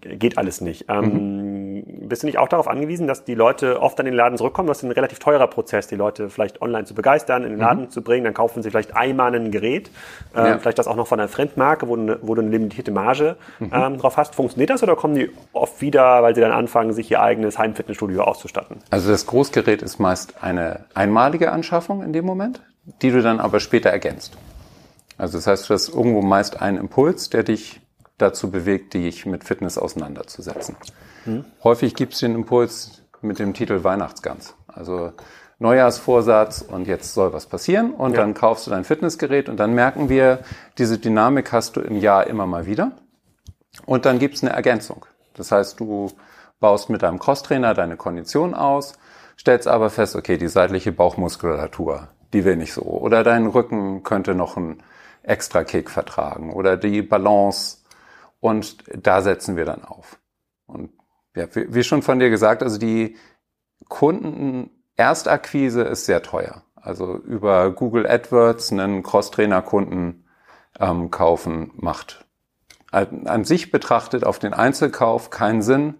[0.00, 0.86] Geht alles nicht.
[0.88, 1.65] Ähm, mhm.
[1.84, 4.68] Bist du nicht auch darauf angewiesen, dass die Leute oft an den Laden zurückkommen?
[4.68, 7.84] Das ist ein relativ teurer Prozess, die Leute vielleicht online zu begeistern, in den Laden
[7.84, 7.90] mhm.
[7.90, 8.24] zu bringen.
[8.24, 9.90] Dann kaufen sie vielleicht einmal ein Gerät,
[10.34, 10.58] äh, ja.
[10.58, 13.70] vielleicht das auch noch von einer Fremdmarke wo du, wo du eine limitierte Marge mhm.
[13.72, 14.34] ähm, drauf hast.
[14.34, 18.22] Funktioniert das oder kommen die oft wieder, weil sie dann anfangen, sich ihr eigenes Heimfitnessstudio
[18.22, 18.78] auszustatten?
[18.90, 22.62] Also das Großgerät ist meist eine einmalige Anschaffung in dem Moment,
[23.02, 24.36] die du dann aber später ergänzt.
[25.18, 27.80] Also das heißt, du hast irgendwo meist einen Impuls, der dich
[28.18, 30.76] dazu bewegt, dich mit Fitness auseinanderzusetzen.
[31.26, 31.44] Mhm.
[31.62, 34.54] Häufig gibt es den Impuls mit dem Titel Weihnachtsgans.
[34.66, 35.12] Also
[35.58, 38.18] Neujahrsvorsatz und jetzt soll was passieren und ja.
[38.18, 40.40] dann kaufst du dein Fitnessgerät und dann merken wir,
[40.76, 42.92] diese Dynamik hast du im Jahr immer mal wieder
[43.86, 45.06] und dann gibt's eine Ergänzung.
[45.34, 46.10] Das heißt, du
[46.60, 48.98] baust mit deinem Crosstrainer deine Kondition aus,
[49.38, 54.34] stellst aber fest, okay, die seitliche Bauchmuskulatur, die will nicht so oder dein Rücken könnte
[54.34, 54.82] noch einen
[55.22, 57.78] extra Kick vertragen oder die Balance
[58.40, 60.18] und da setzen wir dann auf.
[60.66, 60.90] Und
[61.36, 63.16] ja, wie schon von dir gesagt, also die
[63.88, 66.62] Kunden Erstakquise ist sehr teuer.
[66.74, 70.24] Also über Google AdWords einen Cross-Trainer-Kunden
[70.80, 72.26] ähm, kaufen macht
[72.96, 75.94] an sich betrachtet auf den Einzelkauf keinen Sinn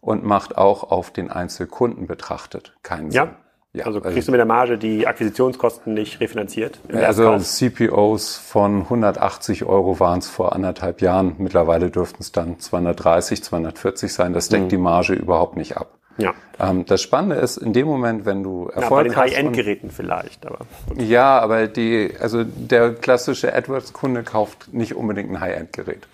[0.00, 3.16] und macht auch auf den Einzelkunden betrachtet keinen Sinn.
[3.16, 3.36] Ja.
[3.74, 6.78] Ja, also kriegst also, du mit der Marge die Akquisitionskosten nicht refinanziert?
[6.92, 11.36] Also CPOs von 180 Euro waren es vor anderthalb Jahren.
[11.38, 14.34] Mittlerweile dürften es dann 230, 240 sein.
[14.34, 14.68] Das deckt mhm.
[14.68, 15.98] die Marge überhaupt nicht ab.
[16.18, 16.34] Ja.
[16.60, 20.44] Ähm, das Spannende ist, in dem Moment, wenn du Erfolg ja, bei den High-End-Geräten vielleicht,
[20.44, 20.66] aber.
[20.98, 26.06] Ja, aber die, also der klassische AdWords-Kunde kauft nicht unbedingt ein High-End-Gerät.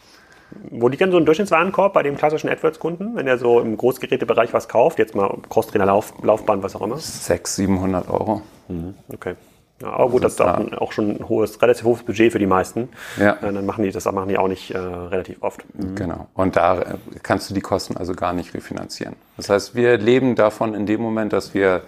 [0.70, 4.52] Wo liegt denn so ein Durchschnittswarenkorb bei dem klassischen AdWords-Kunden, wenn er so im Großgerätebereich
[4.52, 6.98] was kauft, jetzt mal Crosstrainer, Lauf, Laufbahn, was auch immer?
[6.98, 8.42] 600, 700 Euro.
[8.68, 9.34] Mhm, okay.
[9.80, 12.46] Ja, aber gut, das ist auch, auch, schon ein hohes, relativ hohes Budget für die
[12.46, 12.88] meisten.
[13.16, 13.34] Ja.
[13.34, 15.64] Äh, dann machen die das machen die auch nicht äh, relativ oft.
[15.74, 15.94] Mhm.
[15.94, 16.26] Genau.
[16.34, 16.84] Und da äh,
[17.22, 19.14] kannst du die Kosten also gar nicht refinanzieren.
[19.36, 21.82] Das heißt, wir leben davon in dem Moment, dass wir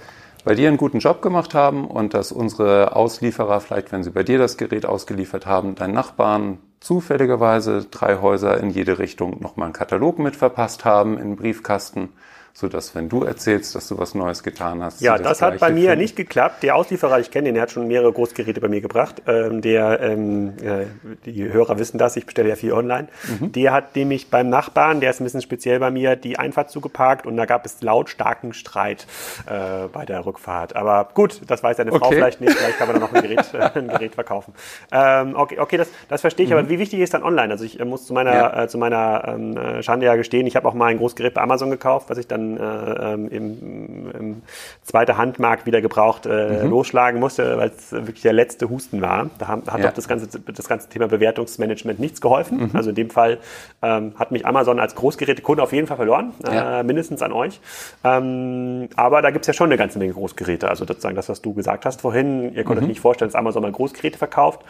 [0.45, 4.23] bei dir einen guten Job gemacht haben und dass unsere Auslieferer vielleicht, wenn sie bei
[4.23, 9.75] dir das Gerät ausgeliefert haben, deinen Nachbarn, zufälligerweise drei Häuser in jede Richtung nochmal einen
[9.75, 12.11] Katalog mit verpasst haben in den Briefkasten
[12.53, 15.01] so dass wenn du erzählst, dass du was Neues getan hast.
[15.01, 16.01] Ja, das, das hat bei mir finden.
[16.01, 16.63] nicht geklappt.
[16.63, 19.23] Der Auslieferer, ich kenne den, der hat schon mehrere Großgeräte bei mir gebracht.
[19.27, 20.87] Ähm, der, ähm, äh,
[21.25, 23.09] die Hörer wissen das, ich bestelle ja viel online.
[23.41, 23.53] Mhm.
[23.53, 27.27] Der hat nämlich beim Nachbarn, der ist ein bisschen speziell bei mir, die Einfahrt zugeparkt
[27.27, 29.07] und da gab es lautstarken Streit
[29.47, 30.77] äh, bei der Rückfahrt.
[30.77, 32.01] Aber gut, das weiß deine okay.
[32.01, 32.57] Frau vielleicht nicht.
[32.57, 34.55] Vielleicht kann man da noch ein Gerät, äh, ein Gerät verkaufen.
[34.93, 36.53] Ähm, okay, okay, das, das verstehe ich.
[36.53, 36.59] Mhm.
[36.59, 37.53] Aber wie wichtig ist dann online?
[37.53, 38.63] Also ich äh, muss zu meiner, ja.
[38.65, 41.43] äh, zu meiner ähm, äh, Schande ja gestehen, ich habe auch mal ein Großgerät bei
[41.43, 44.43] Amazon gekauft, was ich dann dann äh, ähm, im, im
[44.83, 46.71] zweite Handmarkt wieder gebraucht äh, mhm.
[46.71, 49.31] losschlagen musste, weil es wirklich der letzte Husten war.
[49.39, 49.89] Da hat, hat ja.
[49.89, 52.59] auch das ganze, das ganze Thema Bewertungsmanagement nichts geholfen.
[52.59, 52.71] Mhm.
[52.75, 53.39] Also in dem Fall
[53.83, 56.81] ähm, hat mich Amazon als Großgerätekunde auf jeden Fall verloren, ja.
[56.81, 57.61] äh, mindestens an euch.
[58.05, 60.69] Ähm, aber da gibt es ja schon eine ganze Menge Großgeräte.
[60.69, 62.85] Also sozusagen das, was du gesagt hast vorhin, ihr könnt mhm.
[62.85, 64.61] euch nicht vorstellen, dass Amazon mal Großgeräte verkauft.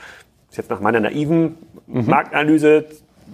[0.50, 1.56] Ist jetzt nach meiner naiven
[1.87, 2.06] mhm.
[2.06, 2.87] Marktanalyse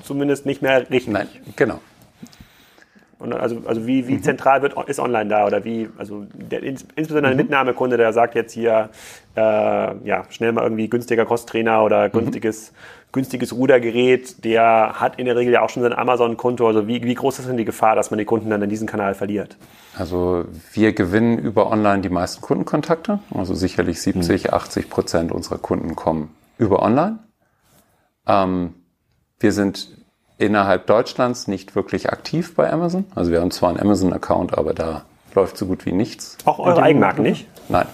[0.02, 1.08] zumindest nicht mehr richtig.
[1.08, 1.80] Nein, genau.
[3.18, 4.22] Und also, also wie, wie mhm.
[4.22, 7.38] zentral wird, ist online da oder wie, also der, insbesondere ein mhm.
[7.38, 8.90] Mitnahmekunde, der sagt jetzt hier,
[9.36, 12.12] äh, ja, schnell mal irgendwie günstiger Kosttrainer oder mhm.
[12.12, 13.12] günstiges, mhm.
[13.12, 16.66] günstiges Rudergerät, der hat in der Regel ja auch schon sein Amazon-Konto.
[16.66, 18.86] Also wie, wie groß ist denn die Gefahr, dass man die Kunden dann in diesen
[18.86, 19.56] Kanal verliert?
[19.96, 23.20] Also wir gewinnen über online die meisten Kundenkontakte.
[23.34, 24.90] Also sicherlich 70, 80 mhm.
[24.90, 27.20] Prozent unserer Kunden kommen über online.
[28.26, 28.74] Ähm,
[29.38, 29.95] wir sind
[30.38, 33.04] innerhalb Deutschlands nicht wirklich aktiv bei Amazon.
[33.14, 35.02] Also wir haben zwar einen Amazon-Account, aber da
[35.34, 36.36] läuft so gut wie nichts.
[36.44, 37.46] Auch eure Eigenmarken nicht?
[37.68, 37.86] Nein.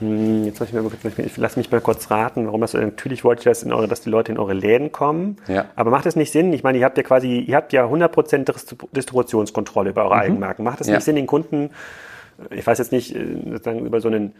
[0.00, 3.40] Hm, jetzt muss ich, mir, ich lass mich mal kurz raten, warum das natürlich wollte
[3.40, 5.38] ich, dass, in eure, dass die Leute in eure Läden kommen.
[5.48, 5.66] Ja.
[5.74, 6.52] Aber macht es nicht Sinn?
[6.52, 10.20] Ich meine, ihr habt ja quasi, ihr habt ja 100% Distributionskontrolle über eure mhm.
[10.20, 10.64] Eigenmarken.
[10.64, 10.94] Macht es ja.
[10.94, 11.70] nicht Sinn, den Kunden,
[12.50, 14.34] ich weiß jetzt nicht, äh, sozusagen über so einen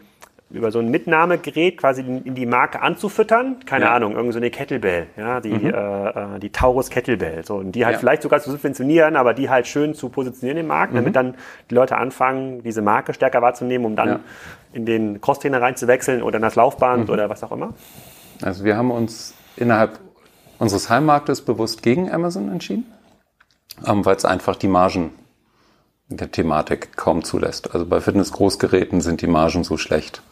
[0.51, 3.57] über so ein Mitnahmegerät quasi in, die Marke anzufüttern.
[3.65, 3.93] Keine ja.
[3.93, 5.65] Ahnung, irgend so eine Kettlebell, ja, die, mhm.
[5.65, 7.45] äh, äh, die Taurus Kettlebell.
[7.45, 7.99] So, und die halt ja.
[7.99, 10.97] vielleicht sogar zu subventionieren, aber die halt schön zu positionieren im Markt, mhm.
[10.97, 11.35] damit dann
[11.69, 14.19] die Leute anfangen, diese Marke stärker wahrzunehmen, um dann ja.
[14.73, 17.13] in den Crosstrainer reinzuwechseln oder in das Laufband mhm.
[17.13, 17.73] oder was auch immer.
[18.41, 19.99] Also wir haben uns innerhalb
[20.57, 22.85] unseres Heimmarktes bewusst gegen Amazon entschieden,
[23.85, 25.11] ähm, weil es einfach die Margen
[26.07, 27.75] der Thematik kaum zulässt.
[27.75, 30.23] Also bei Fitness-Großgeräten sind die Margen so schlecht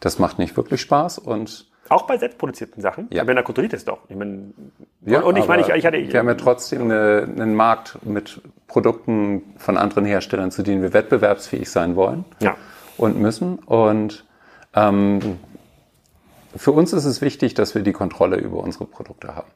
[0.00, 3.08] das macht nicht wirklich Spaß und auch bei selbstproduzierten Sachen?
[3.10, 3.22] Ja.
[3.22, 3.98] Aber da kontrolliert es doch.
[4.08, 4.52] Ich meine,
[5.04, 5.98] ja, und ich meine, ich, ich hatte.
[5.98, 10.82] Ich, wir haben ja trotzdem eine, einen Markt mit Produkten von anderen Herstellern, zu denen
[10.82, 12.56] wir wettbewerbsfähig sein wollen ja.
[12.96, 13.58] und müssen.
[13.58, 14.24] Und
[14.74, 15.38] ähm,
[16.56, 19.50] für uns ist es wichtig, dass wir die Kontrolle über unsere Produkte haben.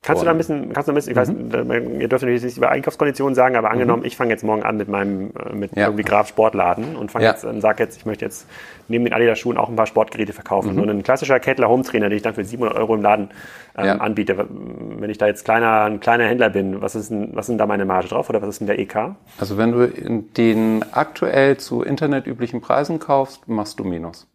[0.00, 1.68] Kannst du da ein bisschen, kannst du ein bisschen, ich mhm.
[1.68, 4.06] weiß, ihr dürft natürlich nicht über Einkaufskonditionen sagen, aber angenommen, mhm.
[4.06, 5.86] ich fange jetzt morgen an mit meinem, äh, mit ja.
[5.86, 7.32] irgendwie Graf Sportladen und fange ja.
[7.32, 8.46] jetzt, ähm, sag jetzt, ich möchte jetzt
[8.86, 10.76] neben den Adidas Schuhen auch ein paar Sportgeräte verkaufen.
[10.76, 10.76] Mhm.
[10.76, 13.30] So ein klassischer Kettler Home Trainer, den ich dann für 700 Euro im Laden
[13.76, 13.94] ähm, ja.
[13.96, 14.36] anbiete.
[14.38, 17.66] Wenn ich da jetzt kleiner, ein kleiner Händler bin, was ist denn, was sind da
[17.66, 19.16] meine Marge drauf oder was ist denn der EK?
[19.38, 24.28] Also wenn du den aktuell zu internetüblichen Preisen kaufst, machst du Minus.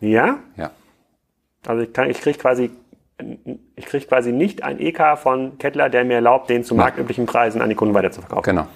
[0.00, 0.38] Ja?
[0.56, 0.70] Ja.
[1.66, 2.70] Also ich, kann, ich kriege quasi
[3.76, 7.60] ich kriege quasi nicht ein EK von Kettler, der mir erlaubt, den zu marktüblichen Preisen
[7.62, 8.42] an die Kunden weiterzuverkaufen.
[8.42, 8.66] Genau.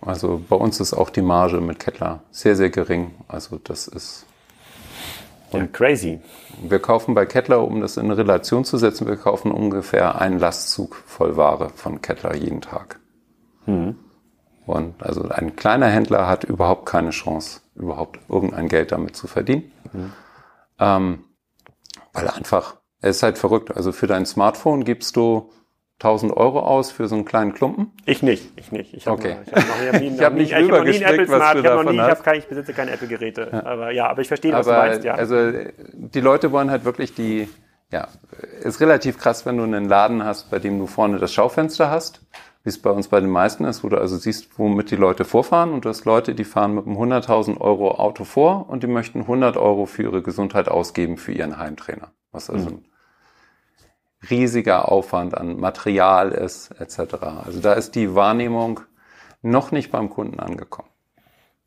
[0.00, 3.14] Also bei uns ist auch die Marge mit Kettler sehr, sehr gering.
[3.28, 4.26] Also das ist
[5.52, 6.20] ja, crazy.
[6.62, 10.96] Wir kaufen bei Kettler, um das in Relation zu setzen, wir kaufen ungefähr einen Lastzug
[10.96, 13.00] voll Ware von Kettler jeden Tag.
[13.66, 13.96] Mhm.
[14.66, 19.70] Und also ein kleiner Händler hat überhaupt keine Chance, überhaupt irgendein Geld damit zu verdienen.
[19.92, 20.12] Mhm.
[20.78, 21.24] Ähm,
[22.12, 23.76] weil einfach es ist halt verrückt.
[23.76, 25.50] Also für dein Smartphone gibst du
[26.00, 27.92] 1000 Euro aus für so einen kleinen Klumpen?
[28.04, 28.92] Ich nicht, ich nicht.
[28.92, 29.36] Ich hab okay.
[29.46, 32.06] Noch, ich habe hab nie, hab nicht rübergestrickt, was du davon nie, hast.
[32.06, 33.48] Ich, hab kein, ich besitze keine Apple-Geräte.
[33.50, 33.64] Ja.
[33.64, 35.04] Aber ja, aber ich verstehe, was aber, du meinst.
[35.04, 35.14] Ja.
[35.14, 35.52] Also
[35.94, 37.48] die Leute wollen halt wirklich die,
[37.90, 38.08] ja,
[38.62, 42.20] ist relativ krass, wenn du einen Laden hast, bei dem du vorne das Schaufenster hast,
[42.62, 45.24] wie es bei uns bei den meisten ist, wo du also siehst, womit die Leute
[45.24, 48.88] vorfahren und du hast Leute, die fahren mit einem 100.000 Euro Auto vor und die
[48.88, 52.12] möchten 100 Euro für ihre Gesundheit ausgeben für ihren Heimtrainer.
[52.32, 52.84] Was also mhm
[54.30, 57.14] riesiger Aufwand an Material ist, etc.
[57.44, 58.80] Also da ist die Wahrnehmung
[59.42, 60.88] noch nicht beim Kunden angekommen.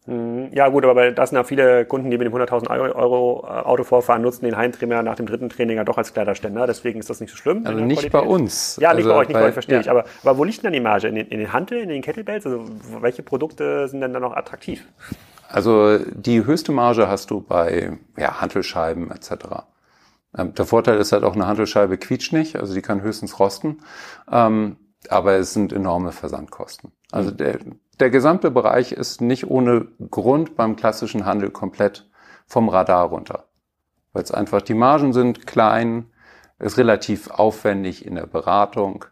[0.06, 0.50] Mhm.
[0.54, 3.84] Ja gut, aber das sind ja viele Kunden, die mit dem 100.000 Euro äh, Auto
[3.84, 6.65] vorfahren, nutzen den Heimtrainer nach dem dritten Training ja doch als Kleiderständer.
[6.65, 7.65] Deswegen ist das nicht so schlimm.
[7.65, 8.12] Also nicht Qualität.
[8.12, 8.78] bei uns.
[8.82, 9.82] Ja, nicht also bei euch, nicht bei, bei euch, verstehe ja.
[9.82, 9.89] ich.
[9.89, 11.08] Aber, aber wo liegt denn die Marge?
[11.08, 12.45] In den, in den Hantel, in den Kettlebells?
[12.45, 12.65] Also
[13.02, 14.88] welche Produkte sind denn da noch attraktiv?
[15.48, 19.32] Also die höchste Marge hast du bei ja, Hantelscheiben etc.
[20.38, 23.80] Ähm, der Vorteil ist halt auch, eine Handelscheibe quietscht nicht, also die kann höchstens rosten,
[24.32, 24.78] ähm,
[25.10, 26.92] aber es sind enorme Versandkosten.
[27.12, 27.38] Also mhm.
[27.38, 27.60] der,
[28.00, 32.10] der gesamte Bereich ist nicht ohne Grund beim klassischen Handel komplett
[32.46, 33.46] vom Radar runter,
[34.13, 36.12] weil es einfach die Margen sind klein,
[36.60, 39.06] ist relativ aufwendig in der Beratung.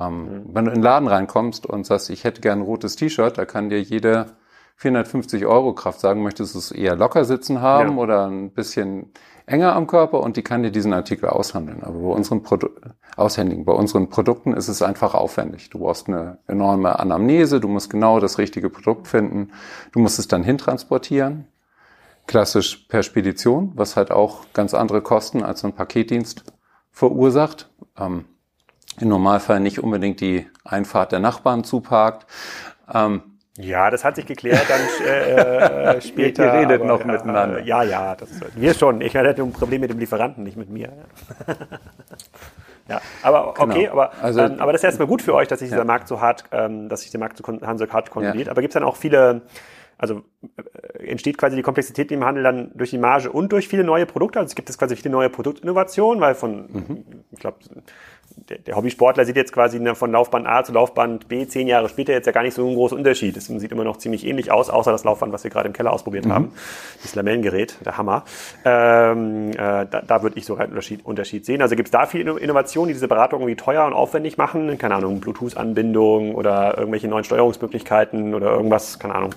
[0.00, 0.54] Ähm, mhm.
[0.54, 3.44] Wenn du in den Laden reinkommst und sagst, ich hätte gern ein rotes T-Shirt, da
[3.44, 4.36] kann dir jede
[4.76, 8.02] 450 Euro Kraft sagen, möchtest du es eher locker sitzen haben ja.
[8.02, 9.12] oder ein bisschen
[9.46, 11.82] enger am Körper und die kann dir diesen Artikel aushandeln.
[11.82, 12.68] Aber bei unseren Produ
[13.16, 15.70] aushändigen, bei unseren Produkten ist es einfach aufwendig.
[15.70, 19.52] Du brauchst eine enorme Anamnese, du musst genau das richtige Produkt finden,
[19.92, 21.46] du musst es dann hintransportieren.
[22.26, 26.44] Klassisch per Spedition, was halt auch ganz andere Kosten als ein Paketdienst
[26.90, 27.70] verursacht.
[27.98, 28.24] Ähm,
[28.98, 32.26] Im Normalfall nicht unbedingt die Einfahrt der Nachbarn zuparkt.
[32.92, 36.44] Ähm, ja, das hat sich geklärt dann äh, äh später.
[36.44, 37.60] Ihr redet aber, noch miteinander.
[37.60, 39.00] Äh, ja, ja, das, wir schon.
[39.00, 40.92] Ich hatte ein Problem mit dem Lieferanten, nicht mit mir.
[42.88, 43.92] ja, aber okay, genau.
[43.92, 45.76] aber, also, ähm, aber das ist erstmal gut für euch, dass sich ja.
[45.76, 48.46] dieser Markt so hart, ähm, dass sich der Markt so, so hart kontrolliert.
[48.46, 48.50] Ja.
[48.50, 49.42] Aber gibt es dann auch viele,
[49.98, 50.22] also
[50.96, 54.04] äh, entsteht quasi die Komplexität im Handel dann durch die Marge und durch viele neue
[54.04, 54.40] Produkte.
[54.40, 57.04] Also es gibt es quasi viele neue Produktinnovationen, weil von, mhm.
[57.30, 57.58] ich glaube,
[58.36, 62.12] der, der Hobbysportler sieht jetzt quasi von Laufband A zu Laufband B zehn Jahre später
[62.12, 63.36] jetzt ja gar nicht so einen großen Unterschied.
[63.36, 65.92] Es sieht immer noch ziemlich ähnlich aus, außer das Laufband, was wir gerade im Keller
[65.92, 66.32] ausprobiert mhm.
[66.32, 66.52] haben.
[67.02, 68.24] Das Lamellengerät, der Hammer.
[68.64, 71.62] Ähm, äh, da, da würde ich sogar einen Unterschied, Unterschied sehen.
[71.62, 74.78] Also gibt es da viele Innovationen, die diese Beratung irgendwie teuer und aufwendig machen?
[74.78, 79.34] Keine Ahnung, Bluetooth-Anbindung oder irgendwelche neuen Steuerungsmöglichkeiten oder irgendwas, keine Ahnung,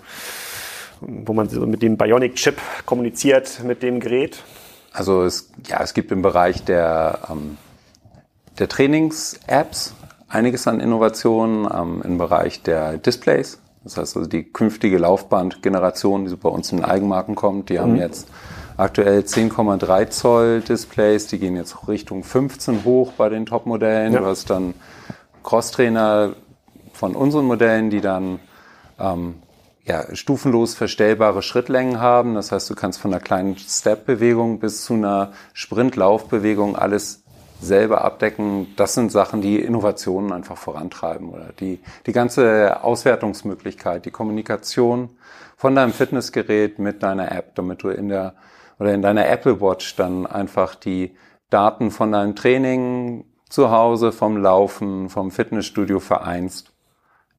[1.01, 4.43] wo man so mit dem Bionic-Chip kommuniziert mit dem Gerät?
[4.91, 7.57] Also es, ja, es gibt im Bereich der ähm,
[8.59, 9.93] der Trainings-Apps
[10.27, 13.59] einiges an Innovationen ähm, im Bereich der Displays.
[13.83, 17.79] Das heißt also die künftige Laufbandgeneration, die bei uns in den Eigenmarken kommt, die mhm.
[17.79, 18.27] haben jetzt
[18.75, 24.13] aktuell 10,3 Zoll Displays, die gehen jetzt Richtung 15 hoch bei den Top-Modellen.
[24.13, 24.19] Ja.
[24.19, 24.73] Du hast dann
[25.43, 26.33] Crosstrainer
[26.93, 28.39] von unseren Modellen, die dann
[28.99, 29.35] ähm,
[29.85, 32.35] ja, stufenlos verstellbare Schrittlängen haben.
[32.35, 37.23] Das heißt, du kannst von einer kleinen Step-Bewegung bis zu einer Sprint-Laufbewegung alles
[37.59, 44.11] selber abdecken, das sind Sachen, die Innovationen einfach vorantreiben oder die, die ganze Auswertungsmöglichkeit, die
[44.11, 45.09] Kommunikation
[45.55, 48.35] von deinem Fitnessgerät mit deiner App, damit du in der
[48.79, 51.15] oder in deiner Apple Watch dann einfach die
[51.49, 56.73] Daten von deinem Training zu Hause, vom Laufen, vom Fitnessstudio vereinst.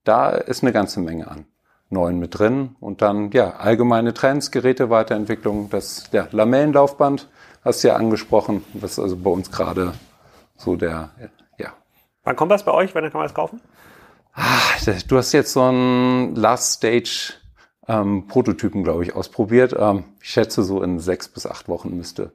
[0.04, 1.46] Da ist eine ganze Menge an
[1.90, 7.28] neuen mit drin und dann ja allgemeine Trends, Geräteweiterentwicklung, das ja, Lamellenlaufband
[7.68, 9.92] hast du ja angesprochen, das ist also bei uns gerade
[10.56, 11.10] so der,
[11.58, 11.72] ja.
[12.24, 12.94] Wann kommt das bei euch?
[12.94, 13.60] Wann kann man das kaufen?
[14.34, 17.34] Ah, du hast jetzt so einen Last Stage
[17.86, 19.74] ähm, Prototypen, glaube ich, ausprobiert.
[19.78, 22.32] Ähm, ich schätze, so in sechs bis acht Wochen müsste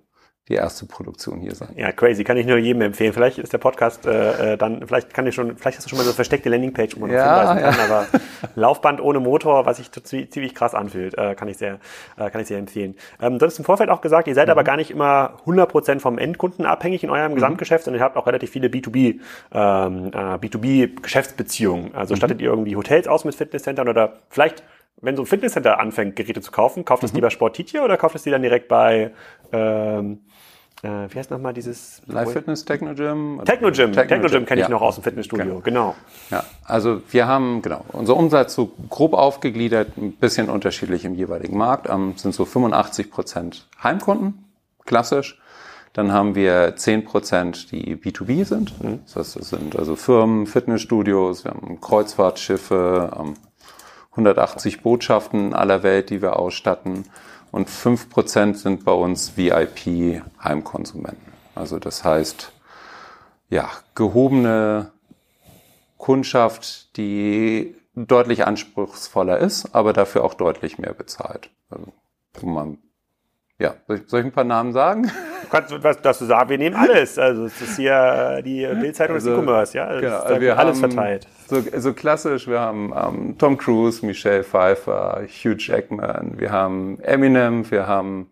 [0.49, 1.69] die erste Produktion hier sein.
[1.77, 3.13] Ja, crazy, kann ich nur jedem empfehlen.
[3.13, 5.97] Vielleicht ist der Podcast äh, äh dann, vielleicht kann ich schon, vielleicht hast du schon
[5.97, 7.71] mal so eine versteckte Landingpage, wo man ja, ja.
[7.71, 8.08] kann, aber
[8.56, 11.79] Laufband ohne Motor, was sich ziemlich krass anfühlt, äh, kann ich sehr,
[12.17, 12.95] äh, kann ich sehr empfehlen.
[13.21, 14.51] Ähm, du hast im Vorfeld auch gesagt, ihr seid mhm.
[14.51, 17.36] aber gar nicht immer 100% vom Endkunden abhängig in eurem mhm.
[17.36, 19.21] Gesamtgeschäft, sondern ihr habt auch relativ viele B2B,
[19.53, 21.95] ähm, äh, B2B-Geschäftsbeziehungen.
[21.95, 22.17] Also mhm.
[22.17, 24.63] stattet ihr irgendwie Hotels aus mit Fitnesscentern oder vielleicht
[25.03, 27.17] wenn so ein Fitnesscenter anfängt, Geräte zu kaufen, kauft es mhm.
[27.17, 29.12] lieber Sportitia oder kauft es die dann direkt bei
[29.51, 30.21] ähm,
[30.84, 32.02] äh, wie heißt nochmal dieses?
[32.08, 33.41] Live Fitness Technogym?
[33.46, 34.72] Technogym, Technogym, Technogym kenne ich ja.
[34.72, 35.62] noch aus dem Fitnessstudio, genau.
[35.62, 35.96] genau.
[36.30, 41.58] Ja, also wir haben, genau, unser Umsatz so grob aufgegliedert, ein bisschen unterschiedlich im jeweiligen
[41.58, 44.46] Markt, ähm, sind so 85 Prozent Heimkunden,
[44.86, 45.39] klassisch.
[45.93, 48.84] Dann haben wir 10 Prozent, die B2B sind.
[48.84, 49.00] Mhm.
[49.13, 53.36] Das sind also Firmen, Fitnessstudios, wir haben Kreuzfahrtschiffe, ähm,
[54.12, 57.06] 180 Botschaften aller Welt, die wir ausstatten
[57.54, 61.34] und fünf Prozent sind bei uns VIP-Heimkonsumenten.
[61.54, 62.52] Also das heißt,
[63.50, 64.92] ja, gehobene
[65.98, 71.52] Kundschaft, die deutlich anspruchsvoller ist, aber dafür auch deutlich mehr bezahlt.
[71.70, 71.94] Also,
[72.34, 72.80] wo man
[73.60, 73.76] ja,
[74.08, 75.12] soll ich ein paar Namen sagen?
[75.44, 77.20] Du kannst, was, dass du sagst, wir nehmen alles.
[77.20, 80.00] Also es ist hier die Bildzeitung also, des E-Commerce, ja.
[80.00, 81.28] Genau, also wir alles haben verteilt.
[81.48, 87.70] So, so klassisch, wir haben ähm, Tom Cruise, Michelle Pfeiffer, Hugh Jackman, wir haben Eminem,
[87.70, 88.32] wir haben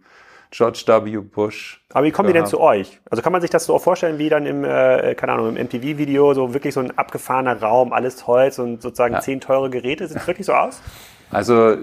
[0.51, 1.17] George W.
[1.19, 1.81] Bush.
[1.93, 2.99] Aber wie kommen die denn zu euch?
[3.09, 6.33] Also kann man sich das so vorstellen, wie dann im, äh, keine Ahnung, im MTV-Video,
[6.33, 9.21] so wirklich so ein abgefahrener Raum, alles Holz und sozusagen ja.
[9.21, 10.07] zehn teure Geräte?
[10.07, 10.81] Sieht es wirklich so aus?
[11.29, 11.77] Also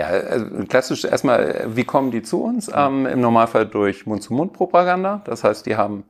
[0.00, 2.70] ja, also klassisch erstmal, wie kommen die zu uns?
[2.74, 5.20] Ähm, Im Normalfall durch Mund-zu-Mund-Propaganda.
[5.24, 6.04] Das heißt, die haben,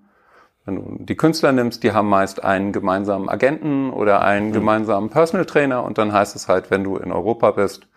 [0.65, 4.53] wenn du die Künstler nimmst, die haben meist einen gemeinsamen Agenten oder einen mhm.
[4.53, 7.89] gemeinsamen Personal Trainer und dann heißt es halt, wenn du in Europa bist,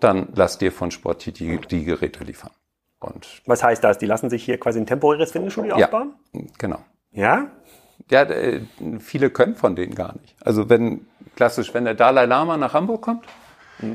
[0.00, 2.50] dann lass dir von Sport die, die Geräte liefern.
[2.98, 3.98] Und Was heißt das?
[3.98, 6.14] Die lassen sich hier quasi ein temporäres Fitnessstudio ja, aufbauen?
[6.58, 6.80] Genau.
[7.12, 7.46] Ja?
[8.10, 8.26] Ja,
[8.98, 10.34] viele können von denen gar nicht.
[10.40, 13.24] Also wenn, klassisch, wenn der Dalai Lama nach Hamburg kommt,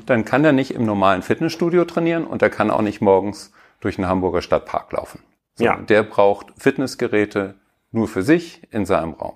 [0.06, 3.96] dann kann er nicht im normalen Fitnessstudio trainieren und er kann auch nicht morgens durch
[3.98, 5.20] den Hamburger Stadtpark laufen.
[5.56, 5.78] So, ja.
[5.78, 7.56] Der braucht Fitnessgeräte
[7.92, 9.36] nur für sich in seinem Raum.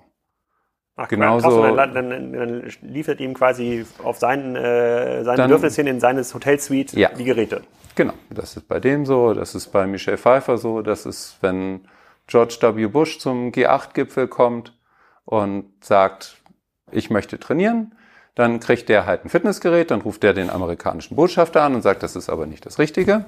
[0.96, 6.00] Ach, Genauso- Dann, dann, dann, liefert ihm quasi auf sein, äh, sein Bedürfnis hin in
[6.00, 7.10] seines Hotelsuite Ja.
[7.10, 7.62] die Geräte.
[7.94, 11.86] Genau, das ist bei dem so, das ist bei Michelle Pfeiffer so, das ist, wenn
[12.26, 12.86] George W.
[12.88, 14.76] Bush zum G8-Gipfel kommt
[15.24, 16.42] und sagt,
[16.90, 17.94] ich möchte trainieren,
[18.38, 22.04] dann kriegt der halt ein Fitnessgerät, dann ruft der den amerikanischen Botschafter an und sagt,
[22.04, 23.24] das ist aber nicht das Richtige,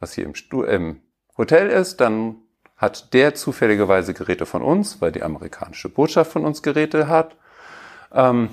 [0.00, 1.00] was hier im, Stu im
[1.36, 2.34] Hotel ist, dann
[2.76, 7.36] hat der zufälligerweise Geräte von uns, weil die amerikanische Botschaft von uns Geräte hat.
[8.12, 8.50] Ähm,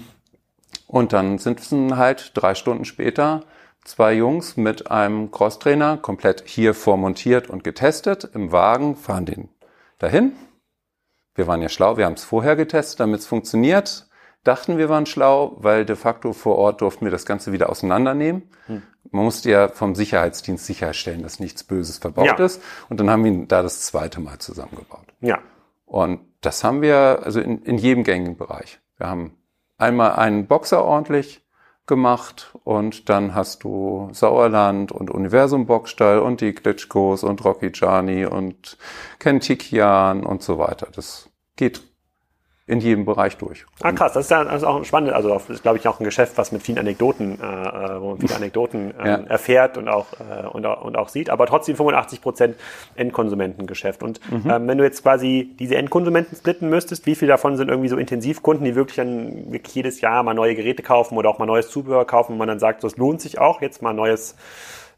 [0.86, 3.42] und dann sind es halt drei Stunden später
[3.84, 9.50] zwei Jungs mit einem Crosstrainer, komplett hier vormontiert und getestet, im Wagen, fahren den
[9.98, 10.34] dahin.
[11.34, 14.08] Wir waren ja schlau, wir haben es vorher getestet, damit es funktioniert.
[14.46, 18.44] Dachten wir waren schlau, weil de facto vor Ort durften wir das Ganze wieder auseinandernehmen.
[19.12, 22.46] Man musste ja vom Sicherheitsdienst sicherstellen, dass nichts Böses verbaut Ja.
[22.46, 22.62] ist.
[22.88, 25.06] Und dann haben wir ihn da das zweite Mal zusammengebaut.
[25.20, 25.40] Ja.
[25.86, 28.80] Und das haben wir also in, in jedem gängigen Bereich.
[28.98, 29.36] Wir haben
[29.78, 31.44] einmal einen Boxer ordentlich
[31.88, 38.26] gemacht und dann hast du Sauerland und Universum Boxstall und die Klitschkos und Rocky Gianni
[38.26, 38.78] und
[39.20, 40.88] Kentikian und so weiter.
[40.96, 41.82] Das geht
[42.68, 43.64] in jedem Bereich durch.
[43.84, 45.12] Ah, krass, das ist ja das ist auch spannend.
[45.14, 48.10] Also, das ist, glaube ich, auch ein Geschäft, was mit vielen Anekdoten, äh, äh, wo
[48.10, 49.16] man viele Anekdoten äh, Ja.
[49.28, 52.56] erfährt und auch, äh, und, auch, und auch sieht, aber trotzdem 85 Prozent
[52.96, 54.02] Endkonsumentengeschäft.
[54.02, 54.50] Und Mhm.
[54.50, 57.98] ähm, wenn du jetzt quasi diese Endkonsumenten splitten müsstest, wie viel davon sind irgendwie so
[57.98, 61.70] Intensivkunden, die wirklich dann wirklich jedes Jahr mal neue Geräte kaufen oder auch mal neues
[61.70, 64.36] Zubehör kaufen und man dann sagt, so, es lohnt sich auch, jetzt mal neues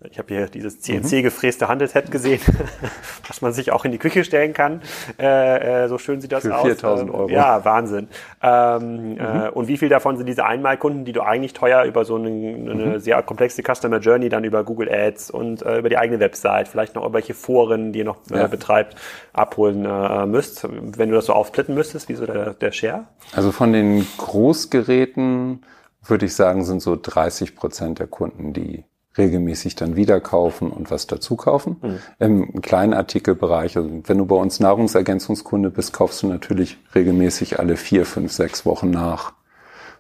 [0.10, 2.40] ich habe hier dieses CNC gefräste Handelshead gesehen,
[3.28, 4.82] was man sich auch in die Küche stellen kann.
[5.20, 6.66] Äh, äh, so schön sieht das Für aus.
[6.68, 7.30] 4.000 Ähm, Euro.
[7.30, 8.08] Ja, Wahnsinn.
[8.42, 12.16] Ähm, äh, und wie viel davon sind diese Einmalkunden, die du eigentlich teuer über so
[12.16, 16.20] eine, eine sehr komplexe Customer Journey dann über Google Ads und äh, über die eigene
[16.20, 18.48] Website, vielleicht noch irgendwelche Foren, die ihr noch äh, Ja.
[18.48, 18.96] betreibt,
[19.34, 20.68] abholen äh, müsst?
[20.72, 23.06] Wenn du das so aufsplitten müsstest, wie so der, der Share?
[23.34, 25.64] Also von den Großgeräten
[26.06, 28.84] würde ich sagen, sind so 30 Prozent der Kunden, die
[29.18, 31.78] regelmäßig dann wieder kaufen und was dazu kaufen.
[32.20, 37.78] Im kleinen Artikelbereich, also wenn du bei uns Nahrungsergänzungskunde bist, kaufst du natürlich regelmäßig alle
[37.78, 39.34] vier, fünf, sechs Wochen nach.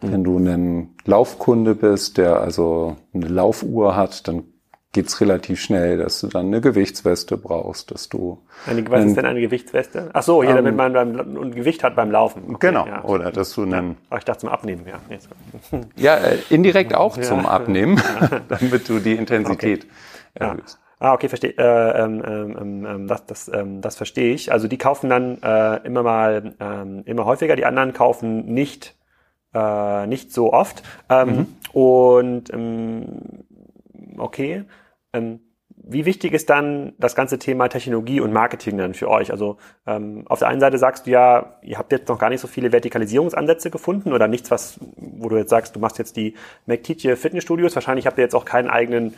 [0.02, 4.44] Wenn du ein Laufkunde bist, der also eine Laufuhr hat, dann
[4.98, 9.18] geht's relativ schnell, dass du dann eine Gewichtsweste brauchst, dass du Eine, was Ähm, ist
[9.18, 10.10] denn eine Gewichtsweste?
[10.12, 12.42] Ach so, hier, damit man beim, ein Gewicht hat beim Laufen.
[12.56, 13.04] Okay, genau Ja.
[13.04, 15.00] oder dass du einen Ach, ich dachte zum Abnehmen, ja.
[15.98, 18.02] Ja, äh, indirekt auch zum Abnehmen,
[18.50, 19.86] damit du die Intensität
[20.34, 20.80] erhöhst.
[21.00, 21.54] Ah, okay, verstehe.
[21.60, 24.52] Äh, ähm, ähm, ähm, das, das, ähm, das verstehe ich.
[24.52, 27.56] Also die kaufen dann äh, immer mal, ähm, immer häufiger.
[27.56, 28.96] Die anderen kaufen nicht,
[29.54, 30.82] äh, nicht so oft.
[31.10, 33.44] Ähm, Und ähm,
[34.18, 34.64] okay.
[35.14, 35.40] Ähm,
[35.70, 39.32] wie wichtig ist dann das ganze Thema Technologie und Marketing dann für euch?
[39.32, 42.42] Also ähm, auf der einen Seite sagst du ja, ihr habt jetzt noch gar nicht
[42.42, 46.36] so viele Vertikalisierungsansätze gefunden oder nichts, was, wo du jetzt sagst, du machst jetzt die
[46.66, 47.76] McTeacher Fitnessstudios.
[47.76, 49.14] Wahrscheinlich habt ihr jetzt auch keinen eigenen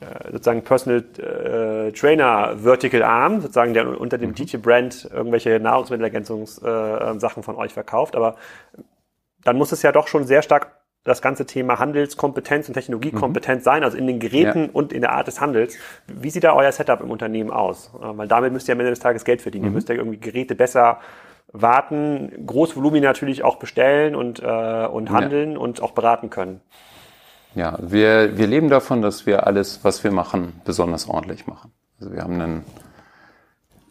[0.00, 7.16] äh, sozusagen Personal äh, Trainer Vertical Arm, sozusagen der unter dem Teacher Brand irgendwelche Nahrungsmittelergänzungssachen
[7.16, 8.36] äh, Sachen von euch verkauft, aber
[9.44, 13.84] dann muss es ja doch schon sehr stark das ganze Thema Handelskompetenz und Technologiekompetenz sein,
[13.84, 14.70] also in den Geräten Ja.
[14.72, 15.76] und in der Art des Handels.
[16.06, 17.90] Wie sieht da euer Setup im Unternehmen aus?
[17.94, 19.66] Äh, Weil damit müsst ihr am Ende des Tages Geld verdienen.
[19.66, 21.00] Ihr müsst ja irgendwie Geräte besser
[21.52, 26.60] warten, Großvolumina natürlich auch bestellen und, äh, und handeln und auch beraten können.
[27.54, 31.70] Ja, wir, wir leben davon, dass wir alles, was wir machen, besonders ordentlich machen.
[32.00, 32.64] Also wir haben einen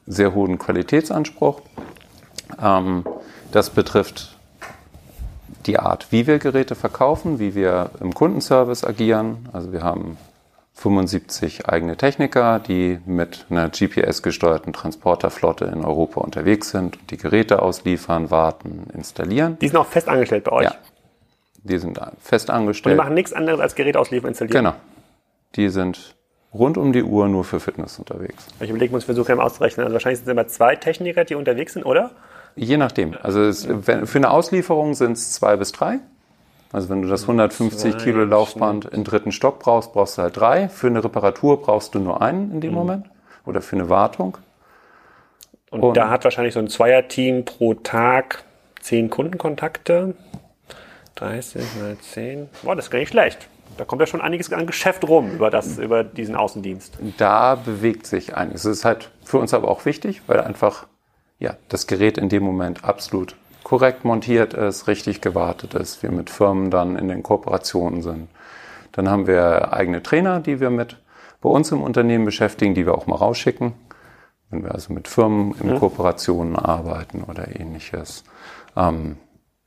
[0.05, 1.61] sehr hohen Qualitätsanspruch.
[2.61, 3.05] Ähm,
[3.51, 4.32] das betrifft
[5.67, 9.49] die Art, wie wir Geräte verkaufen, wie wir im Kundenservice agieren.
[9.53, 10.17] Also wir haben
[10.75, 17.61] 75 eigene Techniker, die mit einer GPS-gesteuerten Transporterflotte in Europa unterwegs sind und die Geräte
[17.61, 19.57] ausliefern, warten, installieren.
[19.59, 20.63] Die sind auch fest angestellt bei euch.
[20.65, 20.75] Ja.
[21.63, 22.97] Die sind fest Und die angestellt.
[22.97, 24.65] machen nichts anderes als Gerät ausliefern, installieren.
[24.65, 24.75] Genau.
[25.55, 26.15] Die sind
[26.53, 28.45] rund um die Uhr nur für Fitness unterwegs.
[28.59, 29.85] Ich überlege, muss versuchen, auszurechnen.
[29.85, 32.11] Also wahrscheinlich sind es immer zwei Techniker, die unterwegs sind, oder?
[32.55, 33.15] Je nachdem.
[33.21, 35.99] Also es, wenn, für eine Auslieferung sind es zwei bis drei.
[36.71, 40.37] Also wenn du das 150 Zwei Kilo Laufband im dritten Stock brauchst, brauchst du halt
[40.37, 40.69] drei.
[40.69, 42.75] Für eine Reparatur brauchst du nur einen in dem Mhm.
[42.77, 43.05] Moment.
[43.45, 44.37] Oder für eine Wartung.
[45.69, 48.43] Und, Und- da hat wahrscheinlich so ein Zweierteam pro Tag
[48.81, 50.15] zehn Kundenkontakte.
[51.15, 52.49] 30 mal 10.
[52.63, 53.47] Boah, das ist gar nicht schlecht.
[53.77, 56.97] Da kommt ja schon einiges an Geschäft rum über, das, über diesen Außendienst.
[57.17, 58.65] Da bewegt sich einiges.
[58.65, 60.85] Es ist halt für uns aber auch wichtig, weil einfach
[61.43, 66.29] ja, das Gerät in dem Moment absolut korrekt montiert ist, richtig gewartet ist, wir mit
[66.29, 68.29] Firmen dann in den Kooperationen sind.
[68.93, 70.97] Dann haben wir eigene Trainer, die wir mit
[71.41, 73.73] bei uns im Unternehmen beschäftigen, die wir auch mal rausschicken.
[74.49, 75.79] wenn wir also mit Firmen in mhm.
[75.79, 78.23] Kooperationen arbeiten oder ähnliches.
[78.77, 79.17] Ähm,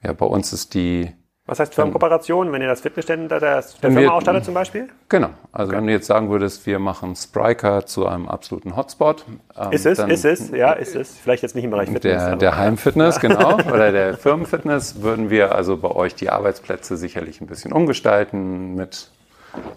[0.03, 1.13] ja, bei uns ist die
[1.47, 4.89] was heißt Firmenkooperation, wenn ihr das Fitnessständer der, der Firma ausstattet zum Beispiel?
[5.09, 5.31] Genau.
[5.53, 5.79] Also okay.
[5.79, 9.25] wenn du jetzt sagen würdest, wir machen Spriker zu einem absoluten Hotspot.
[9.57, 11.17] Ähm, ist es, ist es, ja, ist es.
[11.17, 12.25] Vielleicht jetzt nicht im Bereich Fitness.
[12.25, 17.41] Der, der Heimfitness, genau, oder der Firmenfitness, würden wir also bei euch die Arbeitsplätze sicherlich
[17.41, 19.11] ein bisschen umgestalten mit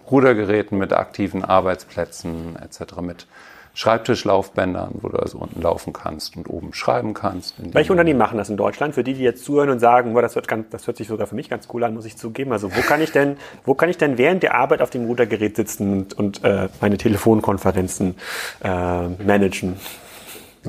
[0.09, 3.27] Rudergeräten, mit aktiven Arbeitsplätzen etc., mit
[3.73, 7.55] Schreibtischlaufbändern, wo du also unten laufen kannst und oben schreiben kannst.
[7.57, 8.95] Welche Unternehmen machen das in Deutschland?
[8.95, 11.27] Für die, die jetzt zuhören und sagen, boah, das, wird ganz, das hört sich sogar
[11.27, 12.51] für mich ganz cool an, muss ich zugeben.
[12.51, 15.55] Also wo kann ich denn, wo kann ich denn während der Arbeit auf dem Routergerät
[15.55, 18.15] sitzen und, und äh, meine Telefonkonferenzen
[18.63, 19.77] äh, managen?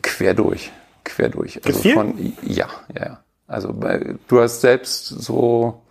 [0.02, 0.70] Quer durch,
[1.04, 1.60] quer durch.
[1.64, 1.94] Also viel?
[1.94, 3.20] Von, ja, ja, ja.
[3.48, 3.74] Also
[4.28, 5.82] du hast selbst so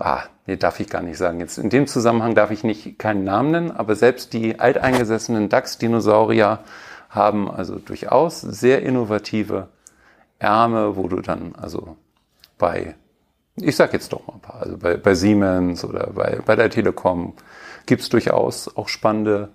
[0.00, 1.40] ah, nee, darf ich gar nicht sagen.
[1.40, 6.60] Jetzt in dem Zusammenhang darf ich nicht keinen Namen nennen, aber selbst die alteingesessenen DAX-Dinosaurier
[7.10, 9.68] haben also durchaus sehr innovative
[10.38, 11.96] Ärme, wo du dann also
[12.58, 12.94] bei,
[13.56, 16.70] ich sag jetzt doch mal ein paar, also bei, bei Siemens oder bei, bei der
[16.70, 17.34] Telekom
[17.86, 19.50] gibt's durchaus auch spannende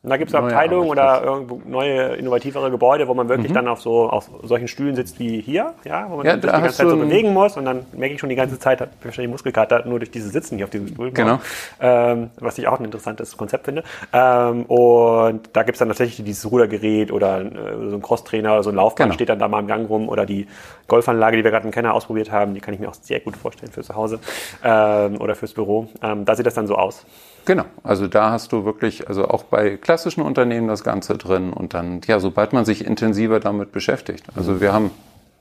[0.00, 3.54] und da gibt es Abteilungen oder irgendwo neue, innovativere Gebäude, wo man wirklich mhm.
[3.54, 6.46] dann auf so auf solchen Stühlen sitzt wie hier, ja, wo man ja, sich die
[6.46, 9.32] ganze Zeit so bewegen muss und dann merke ich schon die ganze Zeit, hat wahrscheinlich
[9.32, 11.10] Muskelkater nur durch dieses Sitzen hier auf diesem Stuhl.
[11.10, 11.40] Genau.
[11.80, 13.82] Ähm, was ich auch ein interessantes Konzept finde.
[14.12, 18.62] Ähm, und da gibt es dann tatsächlich dieses Rudergerät oder äh, so ein Crosstrainer oder
[18.62, 19.14] so ein Laufband genau.
[19.14, 20.46] steht dann da mal im Gang rum oder die
[20.86, 23.36] Golfanlage, die wir gerade im Kenner ausprobiert haben, die kann ich mir auch sehr gut
[23.36, 24.20] vorstellen für zu Hause
[24.62, 25.88] ähm, oder fürs Büro.
[26.02, 27.04] Ähm, da sieht das dann so aus.
[27.48, 31.72] Genau, also da hast du wirklich, also auch bei klassischen Unternehmen das Ganze drin und
[31.72, 34.26] dann, ja, sobald man sich intensiver damit beschäftigt.
[34.36, 34.90] Also wir haben,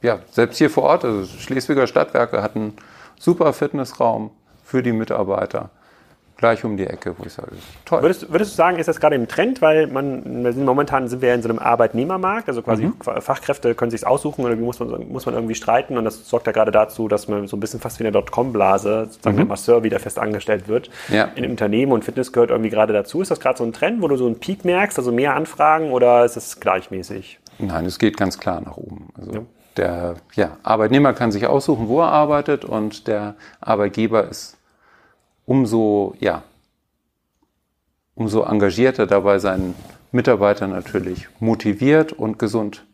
[0.02, 2.76] ja, selbst hier vor Ort, also Schleswiger Stadtwerke hatten
[3.20, 4.32] super Fitnessraum
[4.64, 5.70] für die Mitarbeiter
[6.38, 7.52] gleich um die Ecke, wo ich sage,
[7.86, 8.02] toll.
[8.04, 11.22] Würdest, würdest du sagen, ist das gerade im Trend, weil man, wir sind, momentan sind
[11.22, 13.22] wir in so einem Arbeitnehmermarkt, also quasi mhm.
[13.22, 16.48] Fachkräfte können sich aussuchen oder wie muss man, muss man irgendwie streiten und das sorgt
[16.48, 19.40] ja gerade dazu, dass man so ein bisschen fast wie in der Dotcom-Blase, sozusagen mhm.
[19.42, 21.26] der Masseur wieder fest angestellt wird ja.
[21.36, 23.22] in Unternehmen und Fitness gehört irgendwie gerade dazu.
[23.22, 25.92] Ist das gerade so ein Trend, wo du so einen Peak merkst, also mehr Anfragen
[25.92, 27.40] oder ist es gleichmäßig?
[27.60, 29.10] Nein, es geht ganz klar nach oben.
[29.18, 29.40] Also ja.
[29.78, 34.57] der ja, Arbeitnehmer kann sich aussuchen, wo er arbeitet und der Arbeitgeber ist
[35.48, 36.44] umso, ja,
[38.14, 39.74] umso engagierter dabei seinen
[40.12, 42.86] Mitarbeiter natürlich motiviert und gesund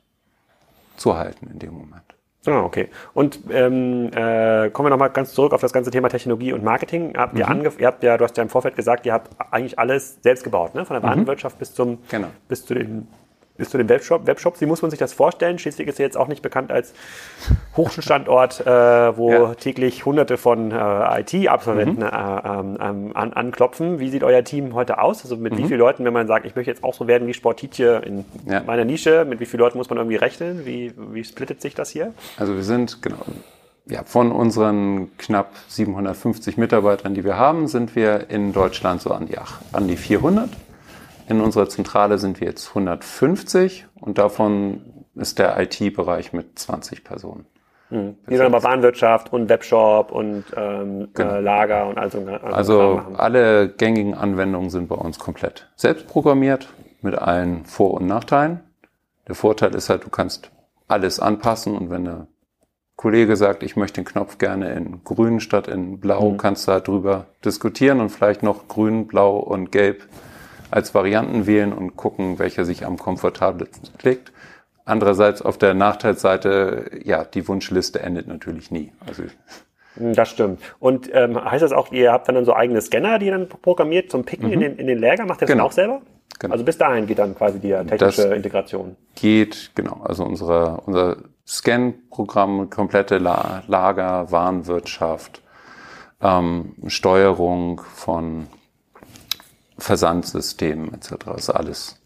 [0.95, 2.03] zu halten in dem Moment.
[2.45, 2.89] Ah, okay.
[3.13, 7.13] Und ähm, äh, kommen wir nochmal ganz zurück auf das ganze Thema Technologie und Marketing.
[7.15, 7.69] Habt ihr, mhm.
[7.77, 10.75] ihr habt ja, du hast ja im Vorfeld gesagt, ihr habt eigentlich alles selbst gebaut,
[10.75, 10.85] ne?
[10.85, 11.15] Von der mhm.
[11.15, 12.27] Warenwirtschaft bis zum genau.
[12.49, 13.07] bis zu den
[13.57, 14.61] bis zu den Webshop, Webshops.
[14.61, 15.59] Wie muss man sich das vorstellen?
[15.59, 16.93] Schleswig ist ja jetzt auch nicht bekannt als
[17.77, 19.55] Hochschulstandort, äh, wo ja.
[19.55, 22.07] täglich hunderte von äh, IT-Absolventen mhm.
[22.07, 23.99] äh, ähm, an, anklopfen.
[23.99, 25.23] Wie sieht euer Team heute aus?
[25.23, 25.57] Also mit mhm.
[25.57, 28.25] wie vielen Leuten, wenn man sagt, ich möchte jetzt auch so werden wie Sportitje in
[28.47, 28.63] ja.
[28.63, 30.65] meiner Nische, mit wie vielen Leuten muss man irgendwie rechnen?
[30.65, 32.13] Wie, wie splittet sich das hier?
[32.37, 33.17] Also wir sind, genau,
[33.85, 39.27] ja, von unseren knapp 750 Mitarbeitern, die wir haben, sind wir in Deutschland so an
[39.27, 39.37] die,
[39.73, 40.49] an die 400.
[41.27, 47.45] In unserer Zentrale sind wir jetzt 150 und davon ist der IT-Bereich mit 20 Personen.
[47.89, 48.15] Mhm.
[48.29, 51.35] Die dann aber Warenwirtschaft und Webshop und ähm, genau.
[51.35, 52.25] äh, Lager und also.
[52.41, 56.69] Also alle gängigen Anwendungen sind bei uns komplett selbst programmiert
[57.01, 58.61] mit allen Vor- und Nachteilen.
[59.27, 60.51] Der Vorteil ist halt, du kannst
[60.87, 62.27] alles anpassen und wenn der
[62.95, 66.37] Kollege sagt, ich möchte den Knopf gerne in grün statt in blau, mhm.
[66.37, 70.07] kannst du halt drüber diskutieren und vielleicht noch grün, blau und gelb
[70.73, 74.31] als Varianten wählen und gucken, welcher sich am komfortabelsten klickt.
[74.85, 78.91] Andererseits auf der Nachteilsseite, ja, die Wunschliste endet natürlich nie.
[79.05, 79.23] Also
[79.95, 80.61] das stimmt.
[80.79, 84.09] Und ähm, heißt das auch, ihr habt dann so eigene Scanner, die ihr dann programmiert
[84.09, 84.53] zum Picken mhm.
[84.53, 85.27] in, den, in den Lager?
[85.27, 85.63] Macht ihr das genau.
[85.63, 86.01] dann auch selber?
[86.39, 86.53] Genau.
[86.53, 88.97] Also bis dahin geht dann quasi die technische das Integration.
[89.13, 90.01] Geht, genau.
[90.03, 95.43] Also unsere, unser Scan-Programm, komplette La Lager, Warenwirtschaft,
[96.19, 98.47] ähm, Steuerung von
[99.83, 101.25] Versandsystemen etc.
[101.25, 102.01] Das ist alles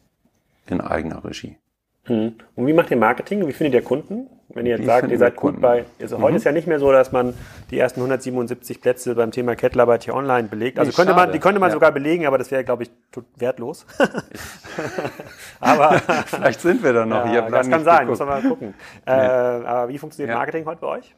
[0.66, 1.58] in eigener Regie.
[2.06, 2.34] Hm.
[2.56, 3.48] Und wie macht ihr Marketing?
[3.48, 4.28] Wie findet ihr Kunden?
[4.50, 6.24] Wenn ihr jetzt wie sagt, ihr seid gut bei, also mhm.
[6.24, 7.36] heute ist ja nicht mehr so, dass man
[7.70, 10.80] die ersten 177 Plätze beim Thema Kettlerarbeit hier online belegt.
[10.80, 11.74] Also könnte man, die könnte man ja.
[11.74, 12.92] sogar belegen, aber das wäre, glaube ich,
[13.36, 13.86] wertlos.
[15.60, 17.32] aber vielleicht sind wir da noch.
[17.32, 18.74] Ja, das kann sein, muss man mal gucken.
[19.06, 19.12] Nee.
[19.12, 20.38] Äh, aber wie funktioniert ja.
[20.38, 21.14] Marketing heute bei euch?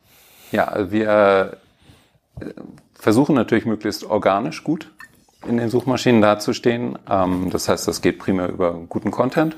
[0.51, 1.57] Ja, wir
[2.41, 2.45] äh,
[2.95, 4.91] versuchen natürlich möglichst organisch gut
[5.47, 6.97] in den Suchmaschinen dazustehen.
[7.09, 9.55] Ähm, das heißt, das geht primär über guten Content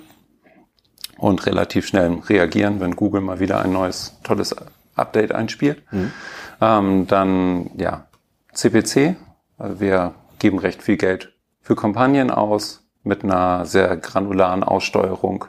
[1.18, 4.56] und relativ schnell reagieren, wenn Google mal wieder ein neues, tolles
[4.96, 5.84] Update einspielt.
[5.92, 6.12] Mhm.
[6.60, 8.06] Ähm, dann, ja,
[8.54, 9.16] CPC.
[9.58, 15.46] Also wir geben recht viel Geld für Kampagnen aus mit einer sehr granularen Aussteuerung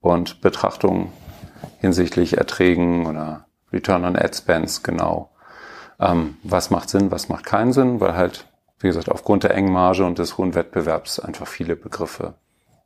[0.00, 1.12] und Betrachtung
[1.78, 5.30] hinsichtlich Erträgen oder Return on Ad Spends genau.
[6.00, 8.46] Ähm, was macht Sinn, was macht keinen Sinn, weil halt,
[8.82, 12.34] wie gesagt, aufgrund der engen Marge und des hohen Wettbewerbs einfach viele Begriffe.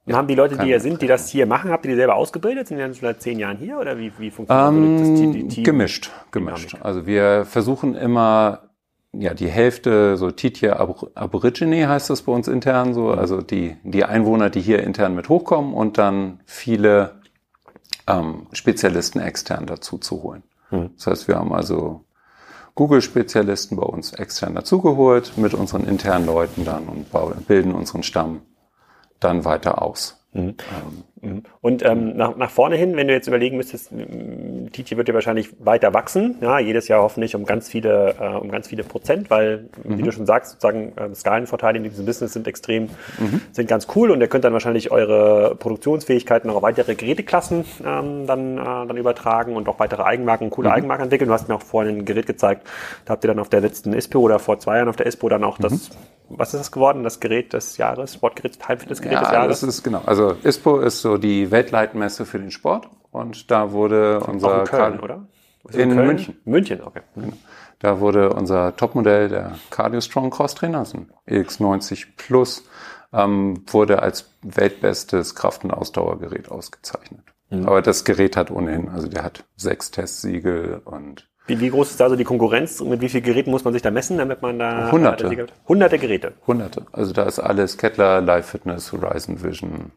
[0.04, 2.14] Und haben die Leute, die hier sind, die das hier machen, habt ihr die selber
[2.14, 2.68] ausgebildet?
[2.68, 5.32] Sind die dann schon seit zehn Jahren hier oder wie, wie funktioniert Ähm, das, die,
[5.32, 5.64] die Team?
[5.64, 6.76] gemischt, gemischt.
[6.80, 8.70] Also wir versuchen immer,
[9.12, 13.76] ja, die Hälfte, so Titia Abor- Aborigine heißt das bei uns intern so, also die,
[13.82, 17.20] die Einwohner, die hier intern mit hochkommen und dann viele
[18.06, 20.44] ähm, Spezialisten extern dazu zu holen.
[20.70, 20.90] Mhm.
[20.96, 22.04] Das heißt, wir haben also
[22.76, 27.10] Google-Spezialisten bei uns extern dazugeholt mit unseren internen Leuten dann und
[27.48, 28.42] bilden unseren Stamm
[29.18, 30.26] dann weiter aus.
[30.34, 30.56] Ähm,
[31.20, 31.42] Mhm.
[31.62, 33.90] Und ähm, nach, nach vorne hin, wenn du jetzt überlegen müsstest,
[34.72, 38.50] Titi wird ja wahrscheinlich weiter wachsen, ja, jedes Jahr hoffentlich um ganz viele, äh, um
[38.50, 42.46] ganz viele Prozent, weil, wie du schon sagst, sozusagen ähm, Skalenvorteile in diesem Business sind
[42.46, 42.90] extrem,
[43.52, 48.26] sind ganz cool und ihr könnt dann wahrscheinlich eure Produktionsfähigkeiten auch auf weitere Geräteklassen ähm,
[48.26, 51.28] dann, äh, dann übertragen und auch weitere Eigenmarken, coole Eigenmarken entwickeln.
[51.28, 52.66] Du hast mir auch vorhin ein Gerät gezeigt,
[53.04, 55.28] da habt ihr dann auf der letzten ISPO oder vor zwei Jahren auf der ISPO
[55.28, 55.90] dann auch das,
[56.28, 57.04] was ist das geworden?
[57.04, 59.60] Das Gerät des Jahres, Sportgerät, Heimfitnessgerät des Ja, Jahres?
[59.60, 60.02] das ist genau.
[60.06, 64.64] Also ISPO ist so die Weltleitmesse für den Sport und da wurde Auch unser in
[64.66, 65.28] Köln, Kar- oder?
[65.72, 66.06] In Köln?
[66.06, 66.36] München.
[66.44, 67.02] München, okay.
[67.78, 72.64] Da wurde unser Topmodell, der Cardio Strong Cross Trainer, ein EX90 Plus,
[73.12, 77.22] ähm, wurde als weltbestes Kraft- und Ausdauergerät ausgezeichnet.
[77.50, 77.66] Mhm.
[77.66, 82.00] Aber das Gerät hat ohnehin, also der hat sechs Testsiegel und Wie, wie groß ist
[82.00, 82.80] da so die Konkurrenz?
[82.80, 84.90] Und mit wie vielen Geräten muss man sich da messen, damit man da...
[84.90, 85.46] Hunderte.
[85.68, 86.32] Hunderte Geräte.
[86.48, 86.84] hunderte.
[86.90, 89.92] Also da ist alles Kettler, Live Fitness, Horizon Vision,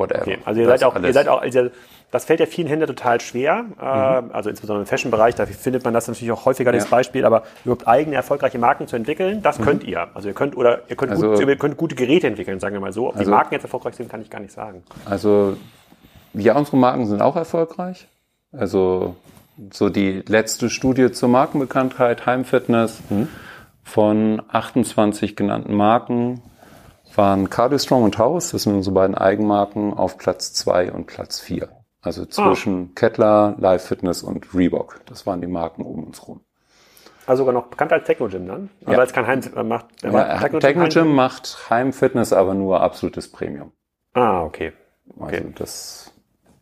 [0.00, 0.22] whatever.
[0.22, 1.68] Okay, also ihr Da seid auch, ihr seid auch, also
[2.10, 5.94] das fällt ja vielen Händlern total schwer, äh, also insbesondere im Fashion-Bereich, da findet man
[5.94, 6.90] das natürlich auch häufiger das Ja.
[6.90, 10.08] Beispiel, aber überhaupt eigene erfolgreiche Marken zu entwickeln, das könnt ihr.
[10.14, 12.80] Also ihr könnt oder ihr könnt, gut, Also- ihr könnt gute Geräte entwickeln, sagen wir
[12.80, 13.06] mal so.
[13.06, 14.82] Ob die Also- Marken jetzt erfolgreich sind, kann ich gar nicht sagen.
[15.04, 15.56] Also,
[16.34, 18.08] ja, unsere Marken sind auch erfolgreich.
[18.52, 19.14] Also,
[19.72, 23.00] so die letzte Studie zur Markenbekanntheit, Heimfitness,
[23.84, 26.42] von 28 genannten Marken
[27.16, 31.40] waren Cardio Strong und Taurus, das sind unsere beiden Eigenmarken, auf Platz zwei und Platz
[31.40, 31.68] vier.
[32.02, 35.00] Also zwischen Kettler, Live Fitness und Reebok.
[35.06, 36.40] Das waren die Marken um uns rum.
[37.26, 38.70] Also sogar noch bekannt als Technogym dann?
[38.80, 38.98] Also Ja.
[38.98, 39.86] weil es kein Heim äh, macht.
[40.02, 43.72] äh, Ja, Technogym- Technogym macht Heimfitness aber nur absolutes Premium.
[44.14, 44.72] Ah, okay.
[45.20, 45.52] Also Okay.
[45.56, 46.12] das,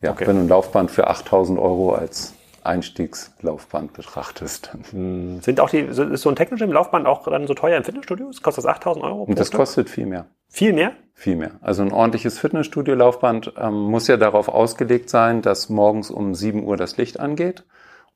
[0.03, 0.27] ja, Okay.
[0.27, 2.35] wenn du ein Laufband für 8000 Euro als
[2.69, 7.77] Einstiegslaufband betrachtest, dann Sind auch die, so- ist so ein Technogym-Laufband auch dann so teuer
[7.77, 8.27] im Fitnessstudio?
[8.43, 9.25] Kostet das 8000 Euro?
[9.25, 9.59] pro das Stück?
[9.59, 10.27] kostet viel mehr.
[10.49, 10.93] Viel mehr?
[11.15, 11.53] Viel mehr.
[11.61, 16.77] Also ein ordentliches Fitnessstudio-Laufband ähm, muss ja darauf ausgelegt sein, dass morgens um 7 Uhr
[16.77, 17.65] das Licht angeht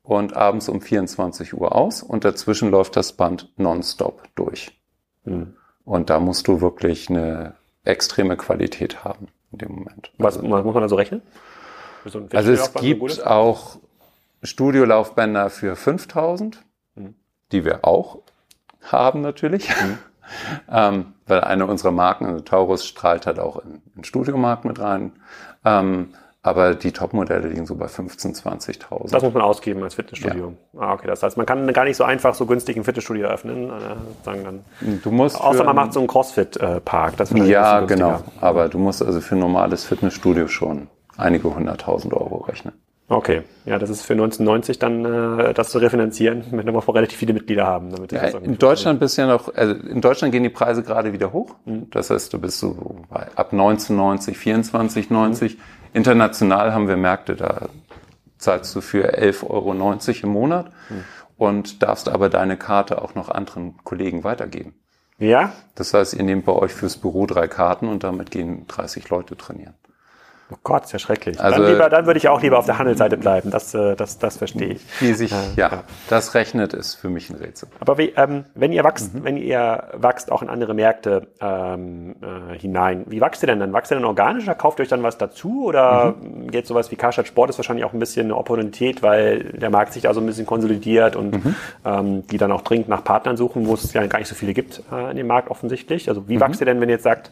[0.03, 4.79] und abends um 24 Uhr aus und dazwischen läuft das Band nonstop durch.
[5.25, 5.55] Hm.
[5.85, 10.11] Und da musst du wirklich eine extreme Qualität haben in dem Moment.
[10.17, 11.21] Was, was muss man da so rechnen?
[12.05, 13.77] So Also es gibt auch
[14.43, 16.63] Studiolaufbänder für 5000,
[16.95, 17.15] Mhm.
[17.51, 18.19] die wir auch
[18.83, 19.69] haben natürlich.
[20.71, 25.13] ähm, weil eine unserer Marken, also Taurus, strahlt halt auch in, in Studiomarkt mit rein.
[25.65, 26.13] Ähm,
[26.45, 29.11] aber die Topmodelle liegen so bei 15.000, 20.000.
[29.11, 30.53] Das muss man ausgeben als Fitnessstudio.
[30.77, 31.07] Ah, okay.
[31.07, 33.69] Das heißt, man kann gar nicht so einfach so günstig ein Fitnessstudio eröffnen.
[33.69, 34.99] Äh, sagen dann.
[35.01, 37.15] Du musst Außer man macht so einen Crossfit-Park.
[37.15, 38.21] Das Ja, genau.
[38.41, 42.73] Aber du musst also für ein normales Fitnessstudio schon einige hunderttausend Euro rechnen.
[43.13, 43.43] Okay.
[43.65, 47.65] Ja, das ist für 1990 dann äh, das zu refinanzieren, wenn wir relativ viele Mitglieder
[47.65, 47.91] haben.
[47.91, 51.31] Damit Ja, in Deutschland bist ja noch, also in Deutschland gehen die Preise gerade wieder
[51.33, 51.55] hoch.
[51.65, 55.57] Das heißt, du bist so bei ab 1990, 24,90.
[55.93, 57.69] International haben wir Märkte, da
[58.37, 59.73] zahlst du für 11,90 Euro
[60.23, 60.71] im Monat
[61.37, 64.73] und darfst aber deine Karte auch noch anderen Kollegen weitergeben.
[65.19, 65.53] Ja?
[65.75, 69.37] Das heißt, ihr nehmt bei euch fürs Büro drei Karten und damit gehen 30 Leute
[69.37, 69.75] trainieren.
[70.53, 71.39] Oh Gott, ist ja schrecklich.
[71.41, 73.49] Also- dann, lieber, dann würde ich auch lieber auf der Handelsseite bleiben.
[73.49, 74.81] Das, äh, das, das verstehe ich.
[74.99, 75.83] Wie sich, Ja, ja, ja.
[76.09, 77.67] das rechnet, ist für mich ein Rätsel.
[77.79, 79.23] Aber wie, ähm, wenn ihr wächst, Mhm.
[79.23, 83.73] wenn ihr wächst auch in andere Märkte ähm, äh, hinein, wie wächst ihr denn dann?
[83.73, 85.65] Wächst ihr dann organisch oder kauft ihr euch dann was dazu?
[85.65, 86.49] Oder Mhm.
[86.51, 89.93] jetzt sowas wie Karstadt Sport ist wahrscheinlich auch ein bisschen eine Opportunität, weil der Markt
[89.93, 91.55] sich da so ein bisschen konsolidiert und Mhm.
[91.85, 94.53] ähm, die dann auch dringend nach Partnern suchen, wo es ja gar nicht so viele
[94.53, 96.09] gibt äh, in dem Markt offensichtlich.
[96.09, 96.29] Also Mhm.
[96.29, 97.31] wie wächst ihr denn, wenn ihr jetzt sagt,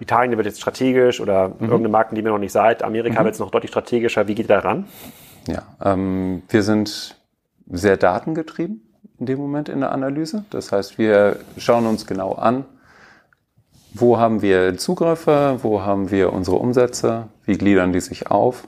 [0.00, 1.54] Italien wird jetzt strategisch oder Mhm.
[1.60, 4.46] irgendeine Marken, die ihr noch nicht seid, Amerika wird jetzt noch deutlich strategischer, wie geht
[4.46, 4.86] ihr da ran?
[5.46, 7.16] Ja, ähm, wir sind
[7.70, 8.82] sehr datengetrieben
[9.18, 10.44] in dem Moment in der Analyse.
[10.50, 12.64] Das heißt, wir schauen uns genau an,
[13.92, 18.66] wo haben wir Zugriffe, wo haben wir unsere Umsätze, wie gliedern die sich auf.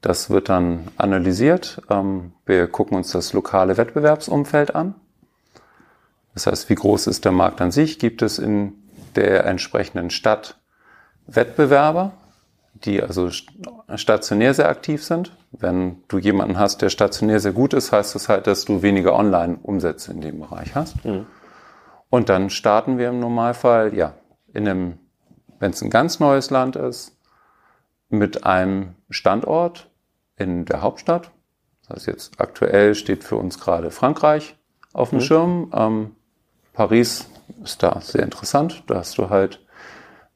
[0.00, 1.82] Das wird dann analysiert.
[1.90, 4.94] Ähm, wir gucken uns das lokale Wettbewerbsumfeld an.
[6.34, 7.98] Das heißt, wie groß ist der Markt an sich?
[7.98, 8.74] Gibt es in
[9.16, 10.58] der entsprechenden Stadt
[11.26, 12.12] Wettbewerber,
[12.74, 13.30] die also
[13.94, 15.32] stationär sehr aktiv sind.
[15.52, 19.14] Wenn du jemanden hast, der stationär sehr gut ist, heißt das halt, dass du weniger
[19.14, 21.04] Online-Umsätze in dem Bereich hast.
[21.04, 21.26] Mhm.
[22.10, 24.14] Und dann starten wir im Normalfall, ja,
[24.52, 24.98] in einem,
[25.58, 27.16] wenn es ein ganz neues Land ist,
[28.08, 29.90] mit einem Standort
[30.36, 31.30] in der Hauptstadt.
[31.82, 34.56] Das heißt jetzt aktuell steht für uns gerade Frankreich
[34.92, 35.22] auf dem mhm.
[35.22, 35.72] Schirm.
[35.74, 36.16] Ähm,
[36.72, 37.26] Paris
[37.62, 38.82] ist da sehr interessant.
[38.86, 39.60] Da hast du halt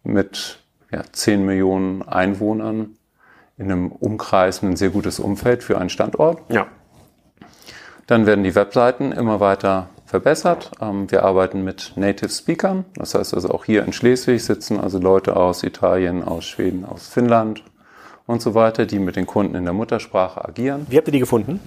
[0.02, 0.58] mit
[0.90, 2.96] ja, 10 Millionen Einwohnern
[3.56, 6.40] in einem Umkreis ein sehr gutes Umfeld für einen Standort.
[6.50, 6.68] Ja.
[8.06, 10.70] Dann werden die Webseiten immer weiter verbessert.
[10.80, 12.86] Ähm, wir arbeiten mit Native Speakern.
[12.94, 17.08] Das heißt also auch hier in Schleswig sitzen also Leute aus Italien, aus Schweden, aus
[17.08, 17.62] Finnland
[18.26, 20.86] und so weiter, die mit den Kunden in der Muttersprache agieren.
[20.88, 21.60] Wie habt ihr die gefunden?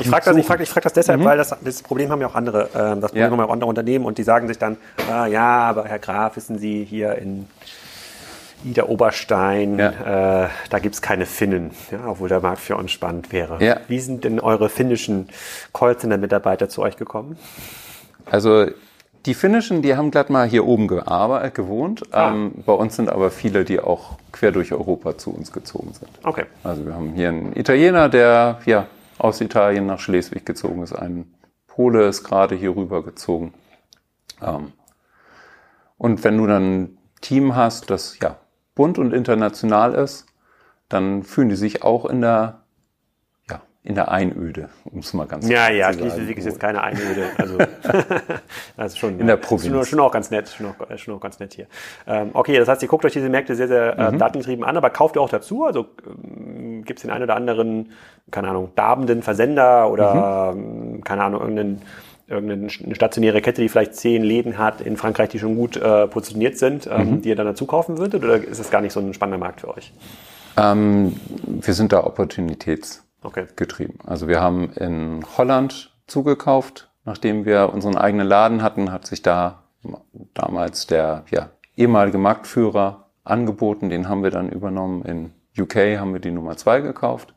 [0.00, 1.24] Ich frage das, ich frag, ich frag das deshalb, mhm.
[1.24, 3.30] weil das, das Problem haben ja auch andere, äh, das Problem ja.
[3.30, 4.76] haben ja auch andere Unternehmen und die sagen sich dann,
[5.10, 7.46] ah, ja, aber Herr Graf, wissen Sie, hier in
[8.64, 10.44] Ida Oberstein, ja.
[10.44, 13.62] äh, da gibt's keine Finnen, ja, obwohl der Markt für uns spannend wäre.
[13.62, 13.78] Ja.
[13.86, 15.28] Wie sind denn eure finnischen
[15.72, 17.38] Callcenter-Mitarbeiter zu euch gekommen?
[18.28, 18.66] Also
[19.24, 22.02] die Finnischen, die haben glatt mal hier oben gewohnt.
[22.12, 22.30] Ah.
[22.30, 26.10] Ähm, bei uns sind aber viele, die auch quer durch Europa zu uns gezogen sind.
[26.24, 26.44] Okay.
[26.64, 28.86] Also wir haben hier einen Italiener, der ja
[29.18, 30.92] aus Italien nach Schleswig gezogen ist.
[30.92, 31.34] Ein
[31.66, 33.54] Pole ist gerade hier rüber gezogen.
[34.42, 34.72] Ähm,
[35.98, 38.36] und wenn du dann ein Team hast, das ja
[38.74, 40.26] bunt und international ist,
[40.88, 42.62] dann fühlen die sich auch in der
[43.86, 47.26] in der Einöde, um es mal ganz Ja, ja, Schleswig ist jetzt keine Einöde.
[47.38, 47.58] Also,
[48.76, 49.72] also schon, in der Provinz.
[49.72, 51.66] Schon, schon, auch ganz nett, schon auch, schon auch ganz nett hier.
[52.06, 54.18] Ähm, okay, das heißt, ihr guckt euch diese Märkte sehr, sehr äh, mhm.
[54.18, 55.64] datengetrieben an, aber kauft ihr auch dazu?
[55.64, 57.92] Also ähm, gibt es den einen oder anderen,
[58.32, 60.94] keine Ahnung, darbenden Versender oder, mhm.
[60.96, 61.82] ähm, keine Ahnung, irgendeinen
[62.28, 66.58] irgendeine stationäre Kette, die vielleicht zehn Läden hat in Frankreich, die schon gut äh, positioniert
[66.58, 67.22] sind, ähm, mhm.
[67.22, 68.24] die ihr dann dazu kaufen würdet?
[68.24, 69.92] Oder ist das gar nicht so ein spannender Markt für euch?
[70.56, 71.14] Ähm,
[71.46, 73.05] wir sind da opportunitätsgetrieben.
[73.22, 73.46] Okay.
[74.04, 76.90] Also wir haben in Holland zugekauft.
[77.04, 79.62] Nachdem wir unseren eigenen Laden hatten, hat sich da
[80.34, 83.90] damals der ja, ehemalige Marktführer angeboten.
[83.90, 85.04] Den haben wir dann übernommen.
[85.04, 87.36] In UK haben wir die Nummer zwei gekauft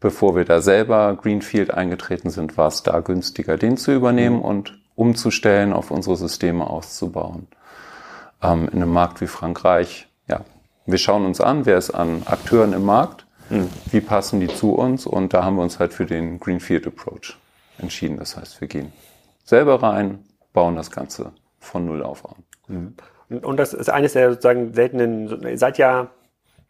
[0.00, 4.42] bevor wir da selber Greenfield eingetreten sind, war es da günstiger, den zu übernehmen mhm.
[4.42, 7.48] und umzustellen, auf unsere Systeme auszubauen.
[8.42, 10.40] Ähm, in einem Markt wie Frankreich, ja,
[10.86, 13.68] wir schauen uns an, wer ist an Akteuren im Markt, mhm.
[13.90, 17.36] wie passen die zu uns und da haben wir uns halt für den Greenfield Approach
[17.78, 18.16] entschieden.
[18.18, 18.92] Das heißt, wir gehen
[19.44, 22.36] selber rein, bauen das Ganze von Null auf an.
[22.68, 22.94] Mhm.
[23.42, 26.08] Und das ist eines der sozusagen seltenen, ihr seid ja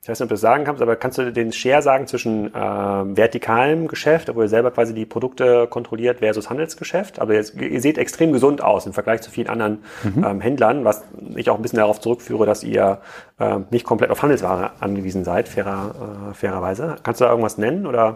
[0.07, 2.52] ich weiß nicht, ob du das sagen kannst, aber kannst du den Share sagen zwischen
[2.54, 7.18] ähm, vertikalem Geschäft, wo ihr selber quasi die Produkte kontrolliert, versus Handelsgeschäft?
[7.18, 10.22] Aber jetzt, ihr seht extrem gesund aus im Vergleich zu vielen anderen mhm.
[10.22, 11.02] ähm, Händlern, was
[11.34, 13.00] ich auch ein bisschen darauf zurückführe, dass ihr
[13.40, 16.94] ähm, nicht komplett auf Handelsware angewiesen seid, fairer, äh, fairerweise.
[17.02, 17.84] Kannst du da irgendwas nennen?
[17.84, 18.14] Oder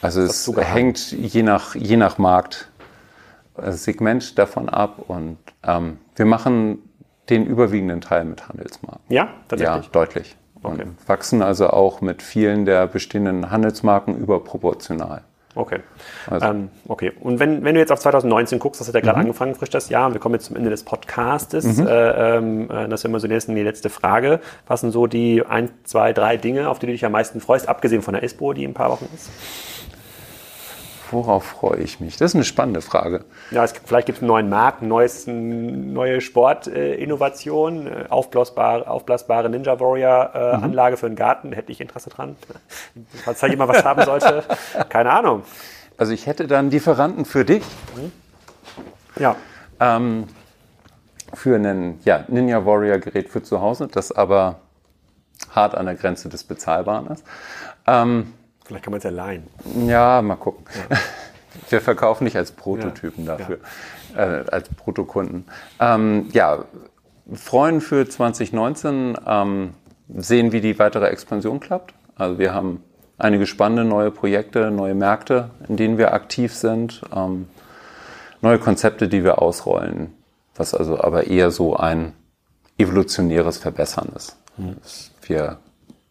[0.00, 2.70] also es hängt je nach, je nach Markt
[3.58, 6.78] äh, Segment davon ab und ähm, wir machen
[7.28, 9.04] den überwiegenden Teil mit Handelsmarken.
[9.10, 9.84] Ja, tatsächlich.
[9.84, 10.34] Ja, deutlich.
[10.62, 10.82] Okay.
[10.82, 15.22] Und wachsen also auch mit vielen der bestehenden Handelsmarken überproportional.
[15.54, 15.80] Okay.
[16.30, 16.46] Also.
[16.46, 17.12] Ähm, okay.
[17.20, 19.22] Und wenn, wenn du jetzt auf 2019 guckst, das hat ja gerade mhm.
[19.22, 21.78] angefangen, frisch das Jahr, wir kommen jetzt zum Ende des Podcastes.
[21.78, 21.86] Mhm.
[21.86, 24.40] Äh, ähm, äh, das ist immer so die, die letzte Frage.
[24.68, 27.68] Was sind so die ein, zwei, drei Dinge, auf die du dich am meisten freust,
[27.68, 29.30] abgesehen von der ISPO, die in ein paar Wochen ist?
[31.10, 32.16] Worauf freue ich mich?
[32.16, 33.24] Das ist eine spannende Frage.
[33.50, 38.88] Ja, es, vielleicht gibt es einen neuen Markt, ein neues, eine neue Sportinnovation, äh, aufblasbare,
[38.88, 40.64] aufblasbare Ninja Warrior äh, mhm.
[40.64, 41.52] Anlage für den Garten.
[41.52, 42.36] Hätte ich Interesse dran.
[43.24, 44.44] Falls da jemand was haben sollte,
[44.88, 45.42] keine Ahnung.
[45.96, 47.64] Also ich hätte dann Lieferanten für dich.
[47.96, 48.12] Mhm.
[49.20, 49.36] Ja.
[49.80, 50.28] Ähm,
[51.34, 54.56] für ein ja, Ninja Warrior Gerät für zu Hause, das aber
[55.50, 57.24] hart an der Grenze des Bezahlbaren ist.
[57.86, 58.32] Ähm,
[58.68, 59.44] Vielleicht kann man es ja leihen.
[59.86, 60.66] Ja, mal gucken.
[60.90, 60.98] Ja.
[61.70, 63.36] Wir verkaufen nicht als Prototypen ja.
[63.36, 63.58] dafür,
[64.14, 64.40] ja.
[64.40, 65.46] Äh, als Protokunden.
[65.80, 66.66] Ähm, ja,
[67.32, 69.74] freuen für 2019, ähm,
[70.14, 71.94] sehen, wie die weitere Expansion klappt.
[72.16, 72.84] Also wir haben
[73.16, 77.48] einige spannende neue Projekte, neue Märkte, in denen wir aktiv sind, ähm,
[78.42, 80.12] neue Konzepte, die wir ausrollen,
[80.54, 82.12] was also aber eher so ein
[82.76, 84.36] evolutionäres Verbessern ist.
[84.58, 84.76] Mhm.
[85.22, 85.58] Wir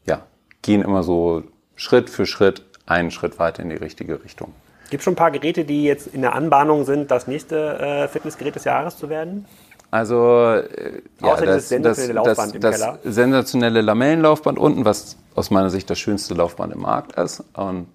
[0.07, 0.23] ja,
[0.63, 1.43] gehen immer so
[1.77, 4.51] Schritt für Schritt einen Schritt weiter in die richtige Richtung.
[4.89, 8.07] Gibt es schon ein paar Geräte, die jetzt in der Anbahnung sind, das nächste äh,
[8.07, 9.45] Fitnessgerät des Jahres zu werden?
[9.91, 15.49] Also äh, ja, Außer das, sensationelle das, Laufband das, das sensationelle Lamellenlaufband unten, was aus
[15.49, 17.87] meiner Sicht das schönste Laufband im Markt ist und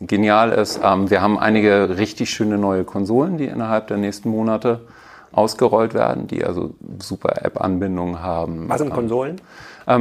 [0.00, 0.80] genial ist.
[0.82, 4.80] Ähm, wir haben einige richtig schöne neue Konsolen, die innerhalb der nächsten Monate
[5.32, 8.68] ausgerollt werden, die also super App-Anbindungen haben.
[8.68, 9.36] Was sind Konsolen?
[9.36, 9.42] Ähm,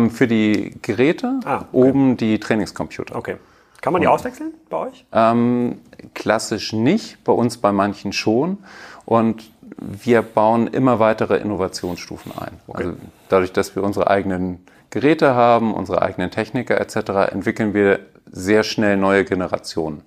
[0.10, 1.66] für die Geräte Ah, okay.
[1.72, 3.16] oben die Trainingscomputer.
[3.16, 3.38] Okay.
[3.82, 5.06] Kann man die auswechseln bei euch?
[5.12, 5.80] Ähm,
[6.14, 8.58] klassisch nicht, bei uns bei manchen schon.
[9.06, 12.60] Und wir bauen immer weitere Innovationsstufen ein.
[12.74, 12.94] Also
[13.30, 18.98] dadurch, dass wir unsere eigenen Geräte haben, unsere eigenen Techniker etc., entwickeln wir sehr schnell
[18.98, 20.02] neue Generationen.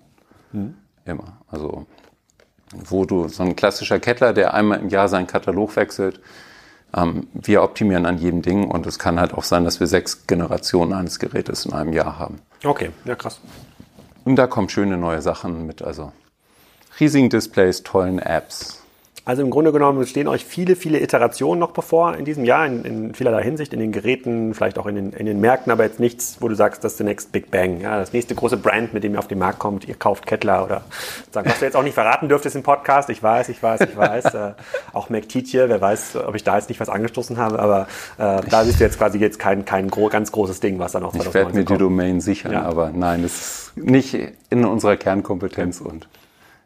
[1.04, 1.38] Immer.
[1.48, 1.86] Also
[2.72, 6.20] wo du so ein klassischer Kettler, der einmal im Jahr seinen Katalog wechselt,
[6.96, 10.26] ähm, wir optimieren an jedem Ding und es kann halt auch sein, dass wir sechs
[10.26, 12.40] Generationen eines Gerätes in einem Jahr haben.
[12.64, 13.40] Okay, ja krass.
[14.24, 16.12] Und da kommen schöne neue Sachen mit, also
[16.98, 18.79] riesigen Displays, tollen Apps.
[19.30, 22.84] Also im Grunde genommen stehen euch viele, viele Iterationen noch bevor in diesem Jahr, in,
[22.84, 26.00] in vielerlei Hinsicht, in den Geräten, vielleicht auch in den, in den Märkten, aber jetzt
[26.00, 27.80] nichts, wo du sagst, das ist der next Big Bang.
[27.80, 30.64] Ja, das nächste große Brand, mit dem ihr auf den Markt kommt, ihr kauft Kettler
[30.64, 30.82] oder
[31.30, 33.08] sagen, was du jetzt auch nicht verraten dürftest im Podcast.
[33.08, 34.34] Ich weiß, ich weiß, ich weiß.
[34.34, 34.52] äh,
[34.94, 37.82] auch McTeacher, wer weiß, ob ich da jetzt nicht was angestoßen habe, aber
[38.18, 41.04] äh, da siehst du jetzt quasi jetzt kein, kein gro ganz großes Ding, was dann
[41.04, 41.80] auch Ich werde mir die kommt.
[41.82, 42.62] Domain sichern, Ja.
[42.62, 44.18] aber nein, das ist nicht
[44.50, 46.08] in unserer Kernkompetenz und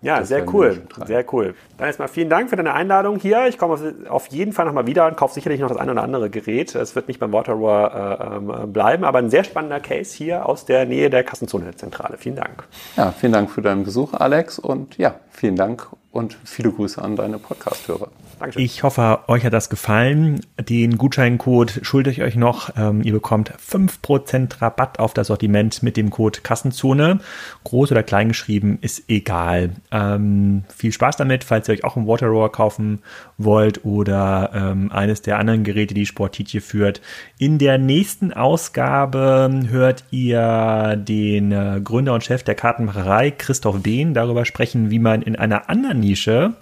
[0.04, 1.54] Ja, Das sehr cool, sehr cool.
[1.78, 3.46] Dann erstmal vielen Dank für deine Einladung hier.
[3.48, 6.02] Ich komme auf, auf jeden Fall nochmal wieder und kaufe sicherlich noch das ein oder
[6.02, 6.74] andere Gerät.
[6.74, 10.66] Es wird nicht beim Waterroar äh, ähm, bleiben, aber ein sehr spannender Case hier aus
[10.66, 12.18] der Nähe der Kassenzone-Zentrale.
[12.18, 12.64] Vielen Dank.
[12.96, 17.16] ja, vielen Dank für deinen Besuch, Alex, und ja, vielen Dank und viele Grüße an
[17.16, 18.08] deine Podcast-Hörer.
[18.38, 18.64] Dankeschön.
[18.64, 20.40] Ich hoffe, euch hat das gefallen.
[20.58, 22.70] Den Gutscheincode schulde ich euch noch.
[22.76, 27.20] Ähm, ihr bekommt 5% Rabatt auf das Sortiment mit dem Code Kassenzone.
[27.64, 29.70] Groß oder klein geschrieben, ist egal.
[29.90, 33.00] Ähm, viel Spaß damit, falls ihr euch auch ein Waterroar kaufen
[33.36, 37.00] wollt oder ähm, eines der anderen Geräte, die Sportitje führt.
[37.38, 44.14] In der nächsten Ausgabe hört ihr den äh, Gründer und Chef der Kartenmacherei, Christoph Behn,
[44.14, 46.54] darüber sprechen, wie man in einer anderen Nische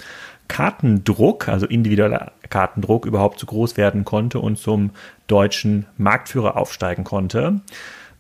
[0.53, 4.91] Kartendruck, also individueller Kartendruck, überhaupt zu groß werden konnte und zum
[5.27, 7.61] deutschen Marktführer aufsteigen konnte.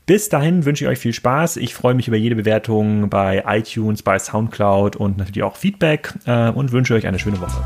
[0.06, 1.58] Bis dahin wünsche ich euch viel Spaß.
[1.58, 6.48] Ich freue mich über jede Bewertung bei iTunes, bei Soundcloud und natürlich auch Feedback äh,
[6.48, 7.62] und wünsche euch eine schöne Woche.